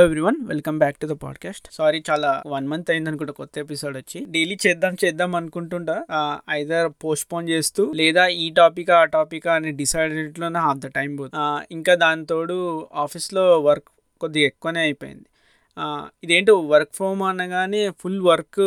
Everyone 0.00 0.36
welcome 0.40 0.78
back 0.78 0.96
to 0.96 1.06
the 1.06 1.10
podcast 1.10 1.68
sorry 1.72 2.02
చాలా 2.10 2.42
one 2.46 2.68
month 2.68 2.90
అయింది 2.90 3.08
అనుకుంటా 3.10 3.32
కొత్త 3.32 3.58
ఎపిసోడ్ 3.58 3.96
వచ్చి. 3.96 4.26
డైలీ 4.28 4.56
చేద్దాం 4.66 4.96
చేద్దాం 5.04 5.34
అనుకుంటుంటా 5.34 5.96
ఐదర్ 6.50 6.92
పోస్ట్ 7.04 7.32
పోన్ 7.32 7.48
చేస్తూ 7.48 7.92
లేదా 7.92 8.26
ఈ 8.26 8.50
టాపిక్ 8.50 8.90
ఆ 8.90 9.04
టాపిక్ 9.04 9.46
అని 9.46 9.72
డిసైడ్లోనే 9.72 10.58
హాఫ్ 10.58 10.78
ద 10.78 10.86
టైం 10.86 11.16
పోతుంది 11.16 11.66
ఇంకా 11.72 11.94
దాని 11.94 12.26
తోడు 12.26 12.88
ఆఫీస్లో 12.94 13.60
వర్క్ 13.60 13.88
కొద్దిగా 14.20 14.46
ఎక్కువనే 14.46 14.80
అయిపోయింది. 14.80 15.26
ఇదేంటో 16.24 16.58
వర్క్ 16.60 16.94
ఫ్రమ్ 16.94 17.22
అనగానే 17.22 17.90
ఫుల్ 17.90 18.20
వర్క్ 18.22 18.60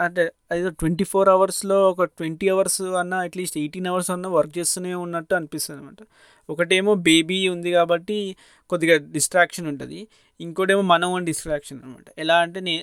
అంటే 0.00 0.32
ఏదో 0.54 0.68
ట్వంటీ 0.68 1.04
ఫోర్ 1.04 1.28
అవర్స్లో 1.28 1.90
ఒక 1.90 2.04
ట్వంటీ 2.04 2.48
అవర్స్ 2.48 2.82
అన్న 2.82 3.14
అట్లీస్ట్ 3.14 3.58
ఎయిటీన్ 3.58 3.86
అవర్స్ 3.86 4.10
అన్న 4.10 4.26
వర్క్ 4.26 4.58
చేస్తూనే 4.58 4.94
ఉన్నట్టు 4.94 5.34
అనిపిస్తుంది 5.34 5.80
అనమాట 5.80 6.06
ఒకటేమో 6.50 6.94
బేబీ 6.94 7.48
ఉంది 7.48 7.72
కాబట్టి 7.72 8.36
కొద్దిగా 8.70 8.96
డిస్ట్రాక్షన్ 9.12 9.66
ఉంటుంది. 9.66 10.08
ఇంకోటేమో 10.44 10.82
మన 10.92 11.04
ఓన్ 11.14 11.26
డిస్ట్రాక్షన్ 11.30 11.78
అనమాట 11.84 12.06
ఎలా 12.22 12.36
అంటే 12.44 12.60
నే 12.68 12.74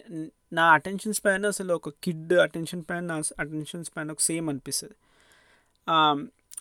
నా 0.54 0.64
అటెన్షన్ 0.78 1.16
స్పాన్ 1.20 1.46
అసలు 1.46 1.72
ఒక 1.80 1.90
కిడ్ 2.04 2.34
అటెన్షన్ 2.46 2.82
స్పాన్ 2.84 3.08
నా 3.12 3.16
అటెన్షన్ 3.44 3.84
స్పాన్ 3.90 4.10
ఒక 4.14 4.22
సేమ్ 4.30 4.46
అనిపిస్తుంది. 4.52 4.96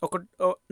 ఒక 0.06 0.14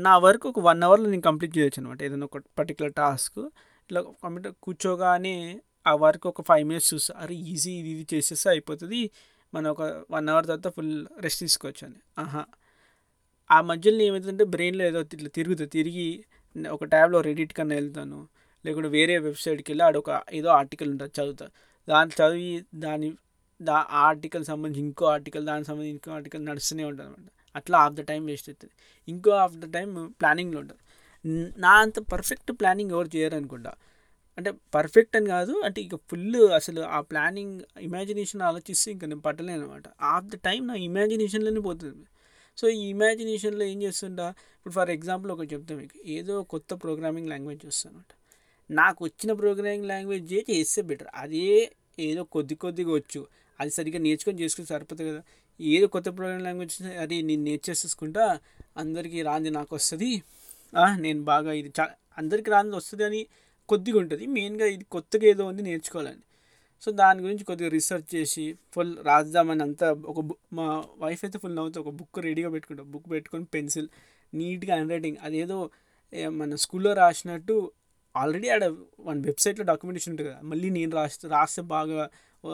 నా 0.06 0.12
వర్క్ 0.26 0.44
ఒక 0.50 0.60
వన్ 0.68 0.82
అవర్లో 0.86 1.08
నేను 1.12 1.24
కంప్లీట్ 1.28 1.54
చేయొచ్చు 1.58 1.78
అనమాట 1.80 2.00
ఏదైనా 2.06 2.26
ఒక 2.30 2.38
పర్టికులర్ 2.58 2.94
టాస్క్ 3.00 3.38
ఇట్లా 3.84 4.00
కంప్యూటర్ 4.24 4.54
కూర్చోగానే 4.66 5.34
ఆ 5.86 5.92
వర్క్ 6.04 6.24
ఒక 6.32 6.42
ఫైవ్ 6.50 6.64
మినిట్స్ 6.68 6.90
చూస్తా 6.94 7.12
అరే 7.22 7.34
ఈజీ 7.52 7.72
ఇది 7.80 7.90
ఇది 7.96 8.04
చేసేస్తే 8.14 8.48
అయిపోతుంది. 8.50 9.00
మనం 9.52 9.68
ఒక 9.74 9.82
వన్ 10.14 10.28
అవర్ 10.32 10.46
తర్వాత 10.48 10.68
ఫుల్ 10.76 10.92
రెస్ట్ 11.24 11.40
తీసుకోవచ్చు 11.44 11.82
అని. 11.88 11.98
ఆహా. 12.22 12.42
ఆ 13.50 13.58
మధ్యలో 13.70 14.02
ఏమవుతుందంటే 14.08 14.44
బ్రెయిన్లో 14.54 14.84
ఏదో 14.90 15.00
ఇట్లా 15.16 15.30
తిరుగుతుంది 15.38 15.70
తిరిగి 15.76 16.08
ఒక 16.70 16.84
ట్యాబ్లో 16.94 17.18
రెడిట్ 17.28 17.52
కన్నా 17.58 17.74
వెళ్తాను. 17.80 18.18
లేకుంటే 18.64 18.88
వేరే 18.88 19.18
వెబ్సైట్కి 19.18 19.68
వెళ్ళి 19.72 19.84
ఆడ 19.84 19.96
ఒక 19.96 20.10
ఏదో 20.32 20.48
ఆర్టికల్ 20.48 20.88
ఉంటుంది 20.92 21.12
చదువుతా. 21.18 21.46
దాన్ని 21.88 22.14
చదివి 22.20 22.50
దాని 22.74 23.08
దా 23.60 23.76
ఆ 23.96 24.00
ఆర్టికల్ 24.08 24.44
సంబంధించి 24.44 24.80
ఇంకో 24.86 25.04
ఆర్టికల్ 25.06 25.44
దానికి 25.46 25.68
సంబంధించి 25.68 25.96
ఇంకో 25.98 26.10
ఆర్టికల్ 26.10 26.42
నడుస్తూనే 26.44 26.84
ఉంటుంది 26.84 27.08
అనమాట 27.10 27.30
అట్లా 27.54 27.76
హాఫ్ 27.78 27.94
ద 27.94 28.00
టైం 28.00 28.22
వేస్ట్ 28.26 28.48
అవుతుంది 28.50 28.74
ఇంకో 29.08 29.30
హాఫ్ 29.30 29.56
ద 29.56 29.66
టైం 29.72 29.90
ప్లానింగ్లో 30.20 30.58
ఉంటుంది. 30.60 30.82
నా 31.58 31.72
అంత 31.84 31.98
పర్ఫెక్ట్ 32.12 32.50
ప్లానింగ్ 32.60 32.90
ఎవరు 32.90 33.10
చేయరు 33.16 33.36
అనుకుంటా 33.36 33.72
అంటే 34.38 34.50
పర్ఫెక్ట్ 34.74 35.14
అని 35.16 35.26
కాదు 35.26 35.52
అంటే 35.66 35.78
ఇక 35.82 35.96
ఫుల్ 36.10 36.36
అసలు 36.54 36.80
ఆ 36.96 36.98
ప్లానింగ్ 37.00 37.54
ఇమాజినేషన్ 37.80 38.42
ఆలోచిస్తే 38.42 38.88
ఇంకా 38.92 39.06
నేను 39.06 39.20
పట్టలేను 39.20 39.62
అనమాట 39.64 39.88
హాఫ్ 40.02 40.26
ద 40.26 40.36
టైం 40.48 40.60
నా 40.66 40.74
ఇమాజినేషన్లోనే 40.88 41.60
పోతుంది. 41.60 42.04
సో 42.58 42.68
ఈ 42.68 42.82
ఇమాజినేషన్లో 42.94 43.64
ఏం 43.64 43.78
చేస్తుంటా? 43.82 44.26
ఇప్పుడు 44.58 44.74
ఫర్ 44.74 44.90
ఎగ్జాంపుల్ 44.90 45.32
ఒకటి 45.32 45.50
చెప్తాను 45.54 45.80
మీకు. 45.80 45.96
ఏదో 46.08 46.42
కొత్త 46.42 46.74
ప్రోగ్రామింగ్ 46.74 47.28
లాంగ్వేజ్ 47.28 47.60
చూస్తానమాట 47.66 48.12
నాకు 48.70 49.00
వచ్చిన 49.04 49.32
ప్రోగ్రామింగ్ 49.32 49.86
లాంగ్వేజ్ 49.86 50.32
చేస్తే 50.50 50.82
బెటర్ 50.82 51.08
అదే 51.14 51.72
ఏదో 51.98 52.22
కొద్ది 52.24 52.54
కొద్దిగా 52.54 52.90
వచ్చు. 52.90 53.20
అది 53.60 53.70
సరిగ్గా 53.70 53.98
నేర్చుకొని 53.98 54.38
చేసుకుని 54.42 54.66
సరిపోతుంది 54.66 55.10
కదా. 55.10 55.22
ఏదో 55.60 55.86
కొత్త 55.86 56.08
ప్రోగ్రామింగ్ 56.16 56.44
లాంగ్వేజ్ 56.44 56.74
అది 57.02 57.16
నేను 57.22 57.42
నేర్చేసేసుకుంటా 57.42 58.24
అందరికీ 58.76 59.22
రాంది 59.22 59.50
నాకు 59.50 59.72
వస్తుంది 59.74 60.10
నేను 61.00 61.22
బాగా 61.22 61.52
ఇది 61.52 61.70
చా 61.80 61.84
అందరికీ 62.18 62.50
రాంది 62.50 62.76
వస్తుంది 62.76 63.04
అని 63.04 63.20
కొద్దిగా 63.68 63.98
ఉంటుంది. 63.98 64.26
మెయిన్గా 64.26 64.66
ఇది 64.66 64.84
కొత్తగా 64.84 65.26
ఏదో 65.28 65.46
ఉంది 65.46 65.62
నేర్చుకోవాలని. 65.62 66.22
సో 66.82 66.90
దాని 66.90 67.20
గురించి 67.22 67.44
కొద్దిగా 67.44 67.70
రీసెర్చ్ 67.70 68.14
చేసి 68.14 68.44
ఫుల్ 68.74 68.92
రాద్దామని 69.02 69.62
అంతా 69.62 69.92
ఒక 69.92 70.20
బుక్ 70.20 70.40
మా 70.54 70.84
వైఫ్ 70.98 71.24
అయితే 71.24 71.38
ఫుల్ 71.38 71.56
నవ్వుతా 71.56 71.80
ఒక 71.80 71.88
బుక్ 71.88 72.18
రెడీగా 72.18 72.50
పెట్టుకుంటాం. 72.50 72.90
బుక్ 72.90 73.10
పెట్టుకొని 73.10 73.44
పెన్సిల్ 73.44 73.88
నీట్గా 74.34 74.74
హ్యాండ్ 74.74 74.92
రైటింగ్ 74.92 75.16
అదేదో 75.22 75.70
మన 76.30 76.54
స్కూల్లో 76.54 76.92
రాసినట్టు 76.92 77.56
ఆల్రెడీ 78.16 78.48
ఆడ 78.48 78.64
వన్ 79.00 79.20
వెబ్సైట్లో 79.24 79.64
డాక్యుమెంటేషన్ 79.64 80.12
ఉంటుంది 80.12 80.28
కదా 80.30 80.40
మళ్ళీ 80.50 80.68
నేను 80.70 80.92
రాస్తే 80.96 81.28
రాస్తే 81.28 81.62
బాగా 81.72 81.98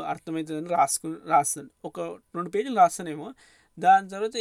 అర్థమవుతుందని 0.08 0.70
రాసుకు 0.72 1.08
రాస్తాను. 1.26 1.68
ఒక 1.84 1.96
రెండు 2.36 2.50
పేజీలు 2.54 2.76
రాస్తానేమో 2.76 3.26
దాని 3.78 4.06
తర్వాత 4.10 4.36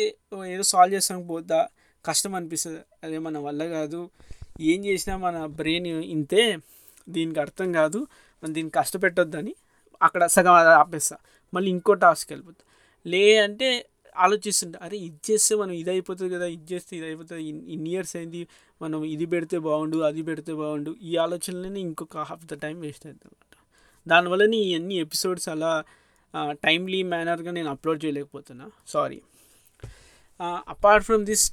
ఏదో 0.49 0.64
సాల్వ్ 0.69 0.94
చేస్తానికి 0.95 1.27
పోతా 1.27 1.59
కష్టం 2.05 2.31
అనిపిస్తుంది. 2.36 2.80
అదే 3.04 3.17
మన 3.20 3.37
వల్ల 3.39 3.61
కాదు 3.70 3.99
ఏం 4.71 4.80
చేసినా 4.86 5.14
మన 5.17 5.37
బ్రెయిన్ 5.60 5.87
ఇంతే 6.15 6.43
దీనికి 7.08 7.39
అర్థం 7.39 7.70
కాదు 7.73 7.99
మనం 8.43 8.54
దీన్ని 8.54 8.73
కష్టపెట్టొద్దని 8.77 9.54
అక్కడ 10.02 10.23
సగం 10.36 10.55
అది 10.55 10.71
ఆపేస్తా. 10.80 11.15
మళ్ళీ 11.54 11.70
ఇంకో 11.71 11.93
టాస్క్ 12.04 12.30
వెళ్ళిపోతా 12.31 12.64
లే 13.05 13.23
అంటే 13.39 13.70
ఆలోచిస్తుంటా 14.15 14.77
అరే 14.81 14.98
ఇది 14.99 15.20
చేస్తే 15.27 15.54
మనం 15.55 15.73
ఇది 15.73 15.89
అయిపోతుంది 15.89 16.30
కదా 16.36 16.48
ఇది 16.48 16.65
చేస్తే 16.71 16.92
ఇది 16.98 17.05
అయిపోతుంది 17.05 17.43
ఇన్- 17.49 17.65
ఇన్ని 17.67 17.89
ఇయర్స్ 17.89 18.14
అయింది 18.15 18.42
మనం 18.81 18.99
ఇది 19.14 19.25
పెడితే 19.25 19.58
బాగుండు 19.67 19.97
అది 20.09 20.21
పెడితే 20.30 20.53
బాగుండు 20.53 20.92
ఈ 21.09 21.11
ఆలోచనలోనే 21.15 21.80
ఇంకొక 21.87 22.17
హాఫ్ 22.30 22.45
ద 22.52 22.55
టైం 22.64 22.75
వేస్ట్ 22.86 23.05
అవుతుంది 23.08 23.36
అనమాట 23.36 23.58
దానివల్లనే 24.08 24.58
ఈ 24.67 24.69
అన్ని 24.75 24.95
ఎపిసోడ్స్ 25.05 25.47
అలా 25.49 25.71
టైమ్లీ 26.65 26.99
మేనర్గా 27.14 27.52
నేను 27.58 27.69
అప్లోడ్ 27.69 27.99
చేయలేకపోతున్నా. 28.05 28.65
సారీ 28.87 29.19
అపార్ట్ 30.73 31.05
ఫ్రమ్ 31.05 31.23
దిస్ 31.25 31.45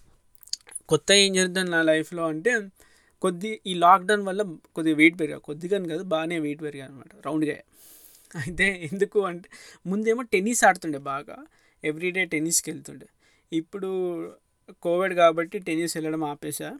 కొత్త 0.93 1.09
ఏం 1.23 1.31
జరుగుతుంది 1.39 1.71
నా 1.71 1.81
లైఫ్లో 1.83 2.25
అంటే 2.27 2.53
కొద్ది 3.23 3.51
ఈ 3.67 3.73
లాక్డౌన్ 3.85 4.23
వల్ల 4.29 4.43
కొద్దిగా 4.77 4.97
వెయిట్ 4.97 5.17
పెరిగా. 5.21 5.39
కొద్దిగా 5.49 5.75
అని 5.79 5.89
కాదు 5.93 6.05
బాగానే 6.13 6.37
వెయిట్ 6.47 6.61
పెరిగా 6.67 6.85
అనమాట 6.89 7.11
రౌండ్గా 7.27 7.57
అయితే 8.35 8.67
ఎందుకు 8.89 9.19
అంటే 9.31 9.49
ముందేమో 9.87 10.23
టెన్నిస్ 10.35 10.63
ఆడుతుండే 10.69 11.01
బాగా. 11.13 11.37
ఎవ్రీడే 11.83 12.25
టెన్నిస్కి 12.35 12.69
వెళ్తుండే. 12.71 13.07
ఇప్పుడు 13.53 13.91
కోవిడ్ 14.85 15.15
కాబట్టి 15.15 15.57
టెన్నిస్ 15.69 15.95
వెళ్ళడం 15.97 16.23
ఆపేసా 16.33 16.71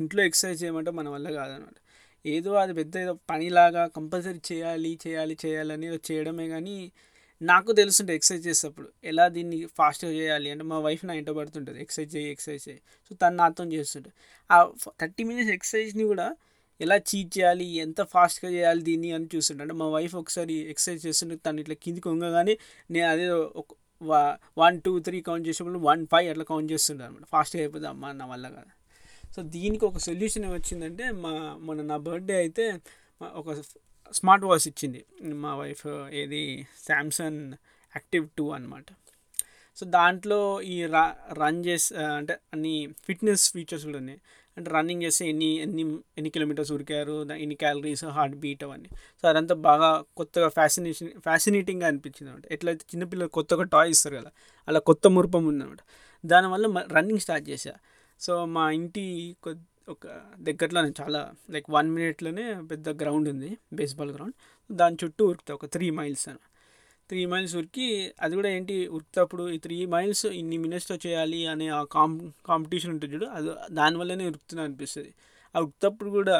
ఇంట్లో 0.00 0.22
ఎక్సర్సైజ్ 0.28 0.62
చేయమంటే 0.64 0.90
మన 0.90 1.08
వల్ల 1.08 1.28
కాదనమాట. 1.38 1.76
ఏదో 2.24 2.50
అది 2.62 2.72
పెద్ద 2.74 2.94
ఏదో 2.96 3.14
పనిలాగా 3.30 3.82
కంపల్సరీ 3.96 4.40
చేయాలి 4.52 4.98
చేయాలి 5.06 5.34
చేయాలని 5.44 5.88
చేయడమే 6.10 6.46
కానీ 6.48 6.76
నాకు 7.40 7.70
తెలుసుంటే 7.72 8.12
ఎక్సర్సైజ్ 8.14 8.44
చేసేటప్పుడు. 8.48 8.88
ఎలా 9.04 9.24
దీన్ని 9.28 9.58
ఫాస్ట్గా 9.78 10.10
చేయాలి 10.10 10.48
అంటే 10.50 10.64
మా 10.64 10.78
వైఫ్ 10.78 11.02
నా 11.04 11.14
ఇంట 11.20 11.30
పడుతుంటుంది. 11.30 11.78
ఎక్సర్సైజ్ 11.82 12.16
చేయి 12.16 12.28
ఎక్సర్సైజ్ 12.34 12.64
చేయి. 12.68 12.80
సో 13.08 13.12
తను 13.22 13.36
నాతో 13.36 13.64
చేస్తుంటుంది 13.64 14.16
ఆ 14.50 14.58
థర్టీ 15.00 15.24
మినిట్స్ 15.24 15.52
ఎక్సర్సైజ్ని 15.54 16.04
కూడా 16.04 16.26
ఎలా 16.80 16.96
చీట్ 17.10 17.30
చేయాలి 17.38 17.64
ఎంత 17.84 18.00
ఫాస్ట్గా 18.14 18.50
చేయాలి 18.50 18.82
దీన్ని 18.82 19.10
అని 19.12 19.28
చూస్తుంటే 19.34 19.62
అంటే 19.64 19.74
మా 19.74 19.88
వైఫ్ 19.88 20.14
ఒకసారి 20.14 20.54
ఎక్సర్సైజ్ 20.72 21.02
చేస్తుంటే 21.06 21.36
తను 21.46 21.60
ఇట్లా 21.60 21.76
కిందికి 21.82 22.08
వంగగానే 22.08 22.54
నేను 22.90 23.08
అదే 23.08 23.26
ఒక 23.62 23.68
వన్ 24.58 24.76
టూ 24.80 24.92
త్రీ 24.98 25.18
కౌంట్ 25.20 25.48
చేసేప్పుడు 25.48 25.80
వన్ 25.88 26.06
ఫైవ్ 26.12 26.28
అట్లా 26.30 26.44
కౌంట్ 26.44 26.72
చేస్తుంటాను 26.72 27.08
అనమాట. 27.10 27.26
ఫాస్ట్గా 27.34 27.60
అయిపోతుంది 27.62 27.88
అమ్మ 27.88 28.12
నా 28.12 28.26
వల్ల 28.26 28.46
కాదు. 28.48 28.70
సో 29.34 29.42
దీనికి 29.54 29.84
ఒక 29.84 29.98
సొల్యూషన్ 29.98 30.44
ఏమొచ్చిందంటే 30.44 31.04
మా 31.24 31.32
మొన్న 31.60 31.82
నా 31.82 31.96
బర్త్డే 32.06 32.36
అయితే 32.36 32.64
ఒక 33.40 33.48
స్మార్ట్ 34.14 34.44
వాచ్ 34.44 34.66
ఇచ్చింది. 34.68 35.00
మా 35.44 35.52
వైఫ్ 35.56 35.86
ఏది 36.20 36.42
శాంసంగ్ 36.88 37.42
యాక్టివ్ 37.92 38.28
టూ 38.38 38.44
అనమాట 38.50 38.88
సో 39.78 39.86
దాంట్లో 39.86 40.38
ఈ 40.72 40.76
రా 40.94 41.02
రన్ 41.40 41.60
చేసే 41.66 41.94
అంటే 42.18 42.34
అన్ని 42.54 42.74
ఫిట్నెస్ 43.06 43.44
ఫీచర్స్ 43.52 43.84
కూడా 43.84 43.98
ఉన్నాయి. 43.98 44.18
అంటే 44.56 44.68
రన్నింగ్ 44.70 45.02
చేస్తే 45.02 45.24
ఎన్ని 45.28 45.48
ఎన్ని 45.56 45.84
ఎన్ని 46.18 46.30
కిలోమీటర్స్ 46.30 46.72
ఉరికారు 46.72 47.14
ఎన్ని 47.44 47.54
క్యాలరీస్ 47.54 48.04
హార్ట్ 48.16 48.36
బీట్ 48.42 48.64
అవన్నీ. 48.64 48.90
సో 49.22 49.24
అదంతా 49.28 49.54
బాగా 49.68 49.88
కొత్తగా 50.16 50.48
ఫ్యాసినేషన్ 50.48 51.10
ఫ్యాసినేటింగ్గా 51.20 51.86
అనిపించింది 51.86 52.28
అనమాట 52.30 52.52
ఎట్లయితే 52.52 52.84
చిన్నపిల్లలు 52.92 53.30
కొత్తగా 53.38 53.64
టాయ్ 53.74 53.90
ఇస్తారు 53.90 54.16
కదా 54.16 54.30
అలా 54.68 54.80
కొత్త 54.90 55.06
మురుపం 55.06 55.46
ఉందన్నమాట. 55.46 55.80
దానివల్ల 56.24 56.66
రన్నింగ్ 56.96 57.20
స్టార్ట్ 57.20 57.46
చేశా. 57.48 57.74
సో 58.24 58.32
మా 58.56 58.64
ఇంటి 58.78 59.04
ఒక 59.92 60.06
దగ్గరలోనే 60.48 60.90
చాలా 61.00 61.20
లైక్ 61.54 61.68
వన్ 61.76 61.88
మినిట్లోనే 61.94 62.44
పెద్ద 62.72 62.88
గ్రౌండ్ 63.02 63.28
ఉంది 63.32 63.50
బేస్బాల్ 63.78 64.12
గ్రౌండ్. 64.16 64.36
దాని 64.70 64.96
చుట్టూ 65.02 65.22
ఉరుకుతా 65.30 65.52
ఒక 65.58 65.66
త్రీ 65.74 65.86
మైల్స్ 65.98 66.26
అని. 66.32 66.42
త్రీ 67.10 67.22
మైల్స్ 67.32 67.54
ఉరికి 67.60 67.86
అది 68.24 68.34
కూడా 68.38 68.50
ఏంటి 68.56 68.74
ఉరుకుతప్పుడు 68.96 69.44
ఈ 69.54 69.56
త్రీ 69.64 69.78
మైల్స్ 69.94 70.26
ఇన్ని 70.40 70.58
మినిట్స్లో 70.64 70.96
చేయాలి 71.06 71.40
అనే 71.52 71.66
ఆ 71.78 71.80
కాం 71.96 72.12
కాంపిటీషన్ 72.50 72.92
ఉంటుంది 72.94 73.12
చూడు 73.14 73.26
అది 73.38 73.50
దానివల్లనే 73.78 74.24
ఉరుకుతున్నా 74.30 74.62
అనిపిస్తుంది. 74.68 75.10
ఆ 75.54 75.58
ఉరుకుతప్పుడు 75.64 76.10
కూడా 76.18 76.36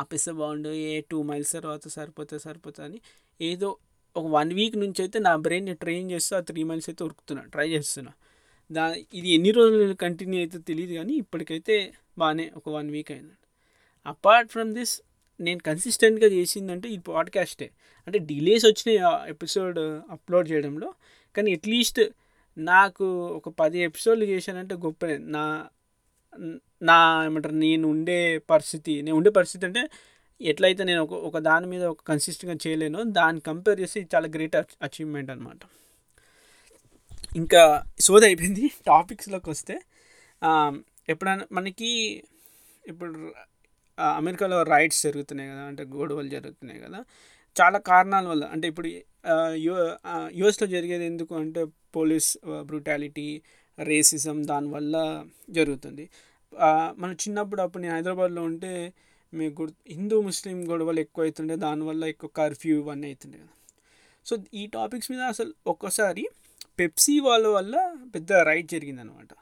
ఆపేస్తే 0.00 0.32
బాగుండు 0.40 0.70
ఏ 0.88 0.92
టూ 1.10 1.18
మైల్స్ 1.30 1.52
తర్వాత 1.58 1.88
సరిపోతే 1.96 2.36
సరిపోతా 2.46 2.80
అని 2.88 2.98
ఏదో 3.40 3.68
ఒక 4.16 4.26
వన్ 4.38 4.52
వీక్ 4.58 4.76
నుంచి 4.84 5.00
అయితే 5.04 5.18
నా 5.28 5.32
బ్రెయిన్ 5.46 5.68
ట్రైన్ 5.84 6.08
చేస్తూ 6.14 6.34
ఆ 6.36 6.42
త్రీ 6.50 6.60
మైల్స్ 6.70 6.88
అయితే 6.90 7.02
ఉరుకుతున్నా 7.08 7.42
ట్రై 7.54 7.68
చేస్తున్నా. 7.74 8.12
దా 8.70 8.94
ఇది 9.14 9.28
ఎన్ని 9.28 9.50
రోజులు 9.50 9.94
కంటిన్యూ 9.94 10.38
అయితే 10.40 10.58
తెలియదు 10.58 10.94
కానీ 10.94 11.14
ఇప్పటికైతే 11.14 11.92
బాగానే 12.18 12.52
ఒక 12.56 12.68
వన్ 12.68 12.90
వీక్ 12.90 13.10
అయిందండి 13.10 13.44
అపార్ట్ 14.06 14.50
ఫ్రమ్ 14.50 14.74
దిస్ 14.74 14.94
నేను 15.40 15.60
కన్సిస్టెంట్గా 15.66 16.26
చేసిందంటే 16.26 16.88
ఈ 16.88 16.98
పాడ్కాస్టే 16.98 17.70
అంటే 18.06 18.18
డిలేస్ 18.18 18.64
వచ్చినాయి 18.66 18.98
ఆ 18.98 19.26
ఎపిసోడ్ 19.26 19.78
అప్లోడ్ 20.10 20.50
చేయడంలో 20.50 20.94
కానీ 21.36 21.54
అట్లీస్ట్ 21.54 22.00
నాకు 22.58 23.26
ఒక 23.28 23.48
పది 23.48 23.78
ఎపిసోడ్లు 23.78 24.24
చేశానంటే 24.24 24.74
గొప్పనే 24.74 25.18
నా 25.18 25.66
నా 26.82 27.24
ఏమంటారు 27.24 27.54
నేను 27.54 27.88
ఉండే 27.88 28.38
పరిస్థితి 28.38 29.02
నేను 29.02 29.16
ఉండే 29.16 29.30
పరిస్థితి 29.30 29.66
అంటే 29.66 29.82
ఎట్లయితే 30.40 30.84
నేను 30.84 31.02
ఒక 31.02 31.12
ఒక 31.12 31.38
దాని 31.38 31.66
మీద 31.66 31.84
ఒక 31.84 32.00
కన్సిస్టెంట్గా 32.08 32.58
చేయలేనో 32.66 33.02
దాన్ని 33.02 33.40
కంపేర్ 33.40 33.80
చేసి 33.80 34.06
చాలా 34.14 34.28
గ్రేట్ 34.28 34.56
అచీవ్మెంట్ 34.56 35.30
అనమాట 35.30 35.60
ఇంకా 37.32 37.62
సోది 38.06 38.26
అయిపోయింది 38.28 38.64
టాపిక్స్లోకి 38.86 39.48
వస్తే 39.54 39.74
ఎప్పుడైనా 41.08 41.44
మనకి 41.52 41.90
ఇప్పుడు 42.84 43.12
అమెరికాలో 44.18 44.58
రైట్స్ 44.72 45.00
జరుగుతున్నాయి 45.06 45.48
కదా 45.52 45.62
అంటే 45.70 45.82
గొడవలు 45.96 46.30
జరుగుతున్నాయి 46.36 46.80
కదా 46.86 47.00
చాలా 47.56 47.78
కారణాల 47.90 48.26
వల్ల 48.32 48.44
అంటే 48.54 48.66
ఇప్పుడు 48.72 48.88
యు 49.66 49.74
యుఎస్లో 50.40 50.66
జరిగేది 50.74 51.04
ఎందుకు 51.04 51.32
అంటే 51.42 51.62
పోలీస్ 51.96 52.30
బ్రూటాలిటీ 52.68 53.28
రేసిజం 53.78 54.38
దానివల్ల 54.50 54.96
జరుగుతుంది. 55.58 56.04
మన 57.02 57.10
చిన్నప్పుడు 57.24 57.60
అప్పుడు 57.64 57.82
నేను 57.84 57.94
హైదరాబాద్లో 57.96 58.42
ఉంటే 58.50 58.72
మీకు 59.32 59.54
గుర్ 59.60 59.72
హిందూ 59.94 60.16
ముస్లిం 60.28 60.58
గొడవలు 60.70 61.00
ఎక్కువ 61.04 61.24
అవుతుండే 61.26 61.54
దానివల్ల 61.66 62.04
ఎక్కువ 62.14 62.30
కర్ఫ్యూ 62.40 62.74
ఇవన్నీ 62.82 63.08
అవుతుండే 63.10 63.38
కదా. 63.42 63.52
సో 64.26 64.34
ఈ 64.60 64.62
టాపిక్స్ 64.76 65.10
మీద 65.12 65.22
అసలు 65.34 65.52
ఒక్కసారి 65.72 66.24
పెప్సీ 66.78 67.20
వాళ్ళ 67.20 67.46
వల్ల 67.46 67.74
పెద్ద 68.14 68.32
రైట్ 68.32 68.68
జరిగిందనమాట 68.68 69.32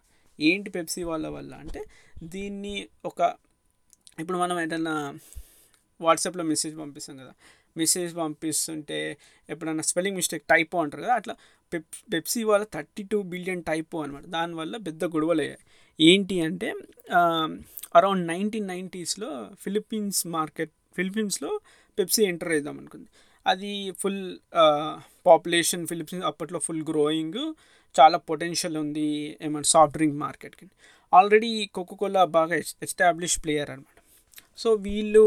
ఏంటి 0.41 0.71
పెప్సీ 0.71 1.03
వాళ్ళ 1.03 1.27
వల్ల 1.29 1.55
అంటే 1.55 1.81
దీన్ని 2.25 2.75
ఒక 3.05 3.21
ఇప్పుడు 4.21 4.39
మనం 4.39 4.61
ఏదైనా 4.61 4.95
వాట్సాప్లో 6.01 6.45
మెసేజ్ 6.45 6.79
పంపిస్తాం 6.79 7.17
కదా 7.17 7.33
మెసేజ్ 7.77 8.17
పంపిస్తుంటే 8.17 8.99
ఎప్పుడైనా 9.49 9.83
స్పెల్లింగ్ 9.83 10.17
మిస్టేక్ 10.17 10.45
టైపో 10.45 10.79
అంటారు 10.79 11.03
కదా 11.03 11.15
అట్లా 11.15 11.35
పెప్ 11.73 11.95
పెప్సీ 12.13 12.45
వాళ్ళ 12.45 12.65
థర్టీ 12.75 13.03
టూ 13.03 13.23
బిలియన్ 13.23 13.63
టైపో 13.63 14.03
అనమాట 14.03 14.27
దానివల్ల 14.27 14.77
పెద్ద 14.77 15.05
గొడవలు 15.05 15.41
అయ్యాయి. 15.41 15.63
ఏంటి 16.01 16.41
అంటే 16.41 16.69
అరౌండ్ 17.95 18.27
నైన్టీన్ 18.27 18.67
నైంటీస్లో 18.67 19.31
ఫిలిప్పీన్స్ 19.61 20.27
మార్కెట్ 20.27 20.73
ఫిలిప్పీన్స్లో 20.97 21.51
పెప్సీ 21.99 22.23
ఎంటర్ 22.23 22.53
అవుదాం 22.53 22.79
అనుకుంది. 22.79 23.09
అది 23.47 23.73
ఫుల్ 24.01 24.23
పాపులేషన్ 25.27 25.87
ఫిలిప్స్ 25.87 26.15
అప్పట్లో 26.31 26.59
ఫుల్ 26.59 26.85
గ్రోయింగ్ 26.91 27.41
చాలా 27.95 28.19
పొటెన్షియల్ 28.19 28.77
ఉంది 28.77 29.09
ఏమంటే 29.43 29.69
సాఫ్ట్ 29.69 29.97
డ్రింక్ 29.97 30.17
మార్కెట్కి. 30.19 30.67
ఆల్రెడీ 31.13 31.51
కోకోకోలా 31.75 32.23
బాగా 32.37 32.55
ఎస్టాబ్లిష్ 32.87 33.37
ప్లేయర్ 33.45 33.71
అనమాట 33.71 34.01
సో 34.59 34.69
వీళ్ళు 34.87 35.25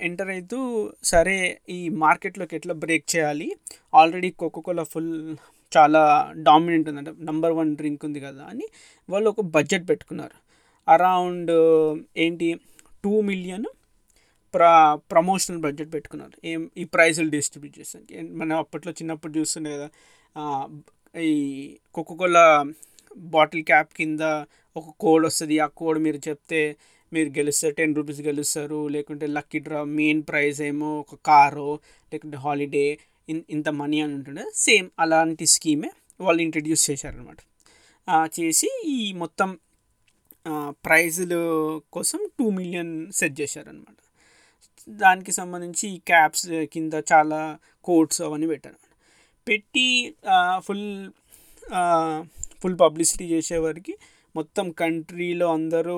ఎంటర్ 0.00 0.30
అవుతూ 0.30 0.58
సరే 1.02 1.36
ఈ 1.68 1.78
మార్కెట్లోకి 2.04 2.54
ఎట్లా 2.56 2.74
బ్రేక్ 2.74 3.06
చేయాలి? 3.16 3.48
ఆల్రెడీ 3.94 4.30
కోకోకోలా 4.30 4.84
ఫుల్ 4.84 5.12
చాలా 5.72 6.02
డామినెంట్ 6.38 6.88
ఉందంటే 6.88 7.12
నెంబర్ 7.30 7.52
వన్ 7.52 7.70
డ్రింక్ 7.76 8.02
ఉంది 8.04 8.20
కదా 8.20 8.44
అని 8.44 8.66
వాళ్ళు 9.08 9.28
ఒక 9.30 9.42
బడ్జెట్ 9.56 9.84
పెట్టుకున్నారు. 9.90 10.36
అరౌండ్ 10.88 11.52
ఏంటి 12.16 12.48
two 13.04 13.14
million 13.20 13.66
pro 14.54 14.62
promotional 15.12 15.60
budget 15.64 15.90
పెట్టుకున్నారు. 15.94 16.36
ఏం 16.50 16.62
ఈ 16.82 16.84
ప్రైజులు 16.94 17.30
డిస్ట్రిబ్యూట్ 17.36 17.76
చేస్తానికి 17.80 18.16
మనం 18.40 18.54
అప్పట్లో 18.56 18.92
చిన్నప్పుడు 19.00 19.32
చూస్తుండే 19.38 19.70
కదా 19.76 19.88
ఈ 21.30 21.32
కోకోకోలా 21.94 22.46
బాటిల్ 23.34 23.64
క్యాప్ 23.64 23.90
కింద 23.94 24.22
ఒక 24.76 24.86
కోడ్ 25.00 25.24
వస్తుంది. 25.26 25.56
ఆ 25.58 25.68
కోడ్ 25.80 25.98
మీరు 26.06 26.18
చెప్తే 26.28 26.60
మీరు 27.12 27.30
గెలుస్తారు 27.38 27.74
టెన్ 27.74 27.94
రూపీస్ 27.96 28.20
గెలుస్తారు 28.20 28.78
లేకుంటే 28.88 29.26
లక్కీ 29.36 29.58
డ్రా 29.58 29.80
మెయిన్ 29.98 30.22
ప్రైజ్ 30.28 30.60
ఏమో 30.62 30.90
ఒక 31.00 31.18
కారు 31.26 31.70
లేకుంటే 32.12 32.38
హాలిడే 32.38 32.86
ఇన్ 33.28 33.42
ఇంత 33.50 33.68
మనీ 33.80 33.98
అని 34.04 34.14
ఉంటుండే. 34.18 34.44
సేమ్ 34.66 34.88
అలాంటి 34.98 35.46
స్కీమే 35.46 35.90
వాళ్ళు 36.20 36.40
ఇంట్రడ్యూస్ 36.42 36.84
చేశారనమాట 36.90 37.40
చేసి 38.40 38.68
ఈ 38.86 38.98
మొత్తం 39.12 39.50
ప్రైజులు 40.86 41.40
కోసం 41.92 42.20
టూ 42.38 42.46
మిలియన్ 42.50 42.94
సెట్ 43.12 43.36
చేశారనమాట 43.40 43.98
దానికి 44.88 45.32
సంబంధించి 45.32 45.84
ఈ 45.88 45.98
క్యాప్స్ 46.10 46.46
కింద 46.72 46.94
చాలా 47.12 47.40
కోట్స్ 47.84 48.20
అవన్నీ 48.22 48.46
పెట్టాను. 48.46 48.78
పెట్టి 49.46 49.88
ఫుల్ 50.66 50.86
ఫుల్ 52.62 52.76
పబ్లిసిటీ 52.80 53.24
చేసేవారికి 53.24 53.94
మొత్తం 54.36 54.66
కంట్రీలో 54.70 55.46
అందరూ 55.52 55.96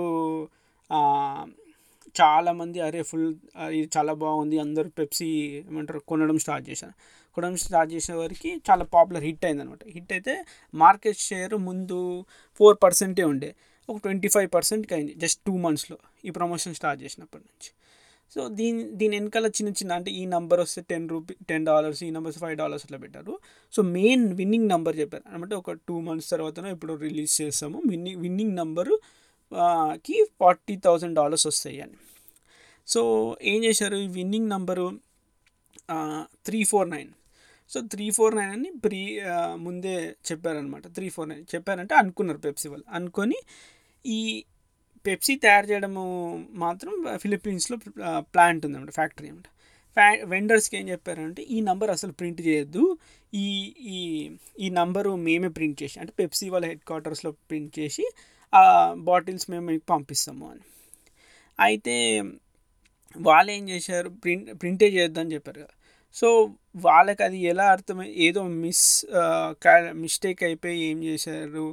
చాలామంది 2.16 2.78
అరే 2.80 3.00
ఫుల్ 3.02 3.26
ఇది 3.78 3.88
చాలా 3.96 4.12
బాగుంది 4.22 4.58
అందరూ 4.58 4.88
పెప్సీ 4.98 5.28
ఏమంటారు 5.58 6.00
కొనడం 6.10 6.38
స్టార్ట్ 6.44 6.64
చేశారు. 6.70 6.94
కొనడం 7.36 7.56
స్టార్ట్ 7.56 7.90
చేసే 7.94 8.12
వరకు 8.12 8.50
చాలా 8.68 8.84
పాపులర్ 8.94 9.24
హిట్ 9.24 9.44
అయింది 9.44 9.62
అనమాట 9.62 9.84
హిట్ 9.94 10.12
అయితే 10.12 10.34
మార్కెట్ 10.74 11.18
షేర్ 11.18 11.54
ముందు 11.68 11.98
ఫోర్ 12.60 12.76
పర్సెంటే 12.84 13.22
ఉండే 13.22 13.50
ఒక 13.88 13.96
ట్వంటీ 14.04 14.28
ఫైవ్ 14.28 14.48
పర్సెంట్కి 14.56 14.94
అయింది 14.94 15.14
జస్ట్ 15.14 15.40
టూ 15.46 15.54
మంత్స్లో 15.58 15.98
ఈ 16.24 16.30
ప్రమోషన్ 16.30 16.74
స్టార్ట్ 16.74 17.00
చేసినప్పటి 17.04 17.44
నుంచి. 17.44 17.70
సో 18.34 18.42
దీని 18.58 18.82
దీని 19.00 19.14
వెనకాల 19.18 19.46
చిన్న 19.56 19.70
చిన్న 19.78 19.92
అంటే 19.98 20.10
ఈ 20.20 20.22
నెంబర్ 20.34 20.60
వస్తే 20.64 20.80
టెన్ 20.90 21.04
రూపీ 21.12 21.34
టెన్ 21.50 21.64
డాలర్స్ 21.70 22.00
ఈ 22.06 22.10
నెంబర్స్ 22.16 22.38
ఫైవ్ 22.44 22.56
డాలర్స్ 22.62 22.84
అట్లా 22.86 22.98
పెట్టారు. 23.04 23.34
సో 23.74 23.82
మెయిన్ 23.96 24.24
విన్నింగ్ 24.40 24.68
నెంబర్ 24.68 24.96
చెప్పారు. 25.02 25.24
అనమాట 25.28 25.52
ఒక 25.62 25.72
టూ 25.88 25.96
మంత్స్ 26.00 26.30
తర్వాత 26.30 26.58
ఇప్పుడు 26.76 26.94
రిలీజ్ 27.06 27.34
చేస్తాము. 27.42 27.78
విన్నింగ్ 27.92 28.20
విన్నింగ్ 28.24 28.54
నెంబరు 28.62 28.96
కి 30.06 30.16
ఫార్టీ 30.40 30.74
థౌజండ్ 30.86 31.14
డాలర్స్ 31.20 31.46
వస్తాయి 31.46 31.78
అని. 31.84 31.96
సో 32.88 33.00
ఏం 33.52 33.60
చేశారు? 33.64 33.96
ఈ 33.96 34.08
winning 34.18 34.48
number 34.54 34.86
three 36.46 36.60
four 36.70 36.88
nine 36.90 37.10
so 37.72 37.80
three 37.92 38.06
four 38.16 38.34
nine 38.38 38.52
అని 38.56 38.70
ప్రీ 38.84 39.00
ముందే 39.66 39.94
చెప్పారనమాట. 40.28 40.86
త్రీ 40.96 41.06
ఫోర్ 41.14 41.28
నైన్ 41.28 41.44
చెప్పారంటే 41.54 41.94
అనుకున్నారు 41.94 42.38
పెప్సీ 42.38 42.68
వాళ్ళు. 42.72 42.86
అనుకొని 42.98 43.38
ఈ 44.04 44.44
పెప్సీ 45.06 45.34
తయారు 45.36 45.66
చేయడము 45.66 46.04
మాత్రం 46.64 46.92
ఫిలిప్పీన్స్లో 47.16 47.76
ప్లాంట్ 48.34 48.62
ఉందన్నమాట 48.66 48.90
ఫ్యాక్టరీ 48.90 49.28
అనమాట 49.28 49.48
ఫ్యా 49.96 50.06
వెండర్స్కి 50.24 50.76
ఏం 50.76 50.86
చెప్పారంటే 50.88 51.42
ఈ 51.42 51.58
నంబర్ 51.60 51.90
అసలు 51.90 52.12
ప్రింట్ 52.12 52.40
చేయొద్దు. 52.46 52.84
ఈ 53.34 53.46
ఈ 53.94 54.00
ఈ 54.60 54.68
నంబరు 54.70 55.10
మేమే 55.16 55.48
ప్రింట్ 55.48 55.82
చేసి 55.82 55.96
అంటే 56.00 56.12
పెప్సీ 56.18 56.46
వాళ్ళ 56.50 56.66
హెడ్ 56.66 56.84
క్వార్టర్స్లో 56.86 57.30
ప్రింట్ 57.50 57.72
చేసి 57.78 58.04
ఆ 58.52 58.62
బాటిల్స్ 58.98 59.46
మేము 59.50 59.66
మీకు 59.66 59.84
పంపిస్తాము 59.90 60.44
అని. 60.50 60.64
అయితే 61.58 61.96
వాళ్ళు 63.16 63.50
ఏం 63.52 63.64
చేశారు? 63.68 64.08
ప్రింట్ 64.22 64.48
ప్రింటే 64.62 64.86
చేయొద్దని 64.88 65.32
చెప్పారు 65.34 65.58
కదా. 65.60 65.74
సో 66.16 66.28
వాళ్ళకి 66.76 67.22
అది 67.22 67.38
ఎలా 67.52 67.64
అర్థమై 67.72 68.08
ఏదో 68.26 68.42
మిస్ 68.64 68.86
మిస్టేక్ 70.02 70.42
అయిపోయి 70.42 70.78
ఏం 70.90 70.98
చేశారు? 71.04 71.66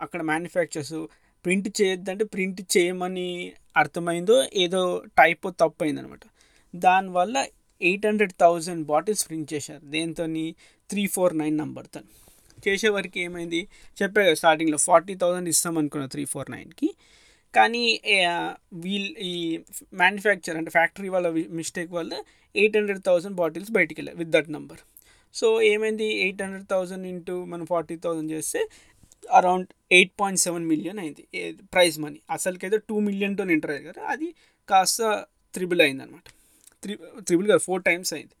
అక్కడ 0.00 0.20
మ్యానుఫ్యాక్చర్స్ 0.22 0.96
ప్రింట్ 1.44 1.68
చేయొద్దంటే 1.80 2.24
ప్రింట్ 2.34 2.60
చేయమని 2.74 3.28
అర్థమైందో 3.76 4.36
ఏదో 4.64 4.80
టైప్ 5.20 5.46
తప్పు 5.62 5.84
అయిందనమాట 5.84 6.24
దానివల్ల 6.74 7.36
eight 7.88 8.06
hundred 8.08 8.34
thousand 8.42 8.82
bottles 8.90 9.24
print 9.28 9.48
చేశారు. 9.54 9.82
దేంతో 9.94 10.26
త్రీ 10.90 11.02
ఫోర్ 11.14 11.34
నైన్ 11.38 11.56
నెంబర్తో 11.62 12.00
చేసే 12.66 12.88
వరకు 12.96 13.18
ఏమైంది? 13.18 13.60
చెప్పే 14.00 14.22
స్టార్టింగ్లో 14.40 14.78
ఫార్టీ 14.88 15.14
థౌజండ్ 15.22 15.48
ఇస్తాం 15.52 15.74
అనుకున్న 15.80 16.04
త్రీ 16.14 16.24
ఫోర్ 16.32 16.50
నైన్కి. 16.54 16.88
కానీ 17.54 17.82
వీల్ 18.84 19.10
ఈ 19.30 19.34
మ్యానుఫ్యాక్చర్ 20.02 20.56
అంటే 20.60 20.70
ఫ్యాక్టరీ 20.70 21.08
వాళ్ళ 21.14 21.28
మిస్టేక్ 21.58 21.92
వల్ల 21.98 22.12
ఎయిట్ 22.54 22.76
హండ్రెడ్ 22.78 23.02
థౌసండ్ 23.08 23.36
బాటిల్స్ 23.40 23.72
బయటికి 23.78 23.98
వెళ్ళాయి 24.00 24.18
విత్ 24.18 24.32
దట్ 24.36 24.50
నెంబర్. 24.56 24.80
సో 25.34 25.46
ఏమైంది? 25.72 26.08
ఎయిట్ 26.24 26.42
హండ్రెడ్ 26.42 26.66
థౌసండ్ 26.72 27.06
ఇంటూ 27.12 27.36
మనం 27.52 27.64
ఫార్టీ 27.72 27.96
థౌసండ్ 28.04 28.30
చేస్తే 28.32 28.60
around 29.38 29.68
eight 29.92 30.12
point 30.20 30.40
seven 30.40 30.66
million 30.66 30.98
అయింది. 30.98 31.24
Prize 31.74 31.96
money. 32.04 32.20
అసలుకైతే 32.30 32.78
టూ 32.88 32.96
మిలియన్తో 33.00 33.44
ఎంటర్ 33.56 33.70
అయ్యారు 33.70 33.86
కదా 33.90 34.02
అది 34.14 34.28
కాస్త 34.68 35.02
త్రిబుల్ 35.54 35.82
అయింది 35.82 36.02
అనమాట 36.02 36.28
త్రి 36.82 36.94
త్రిబుల్ 37.20 37.48
కాదు 37.48 37.58
ఫోర్ 37.58 37.82
టైమ్స్ 37.84 38.12
అయింది. 38.14 38.34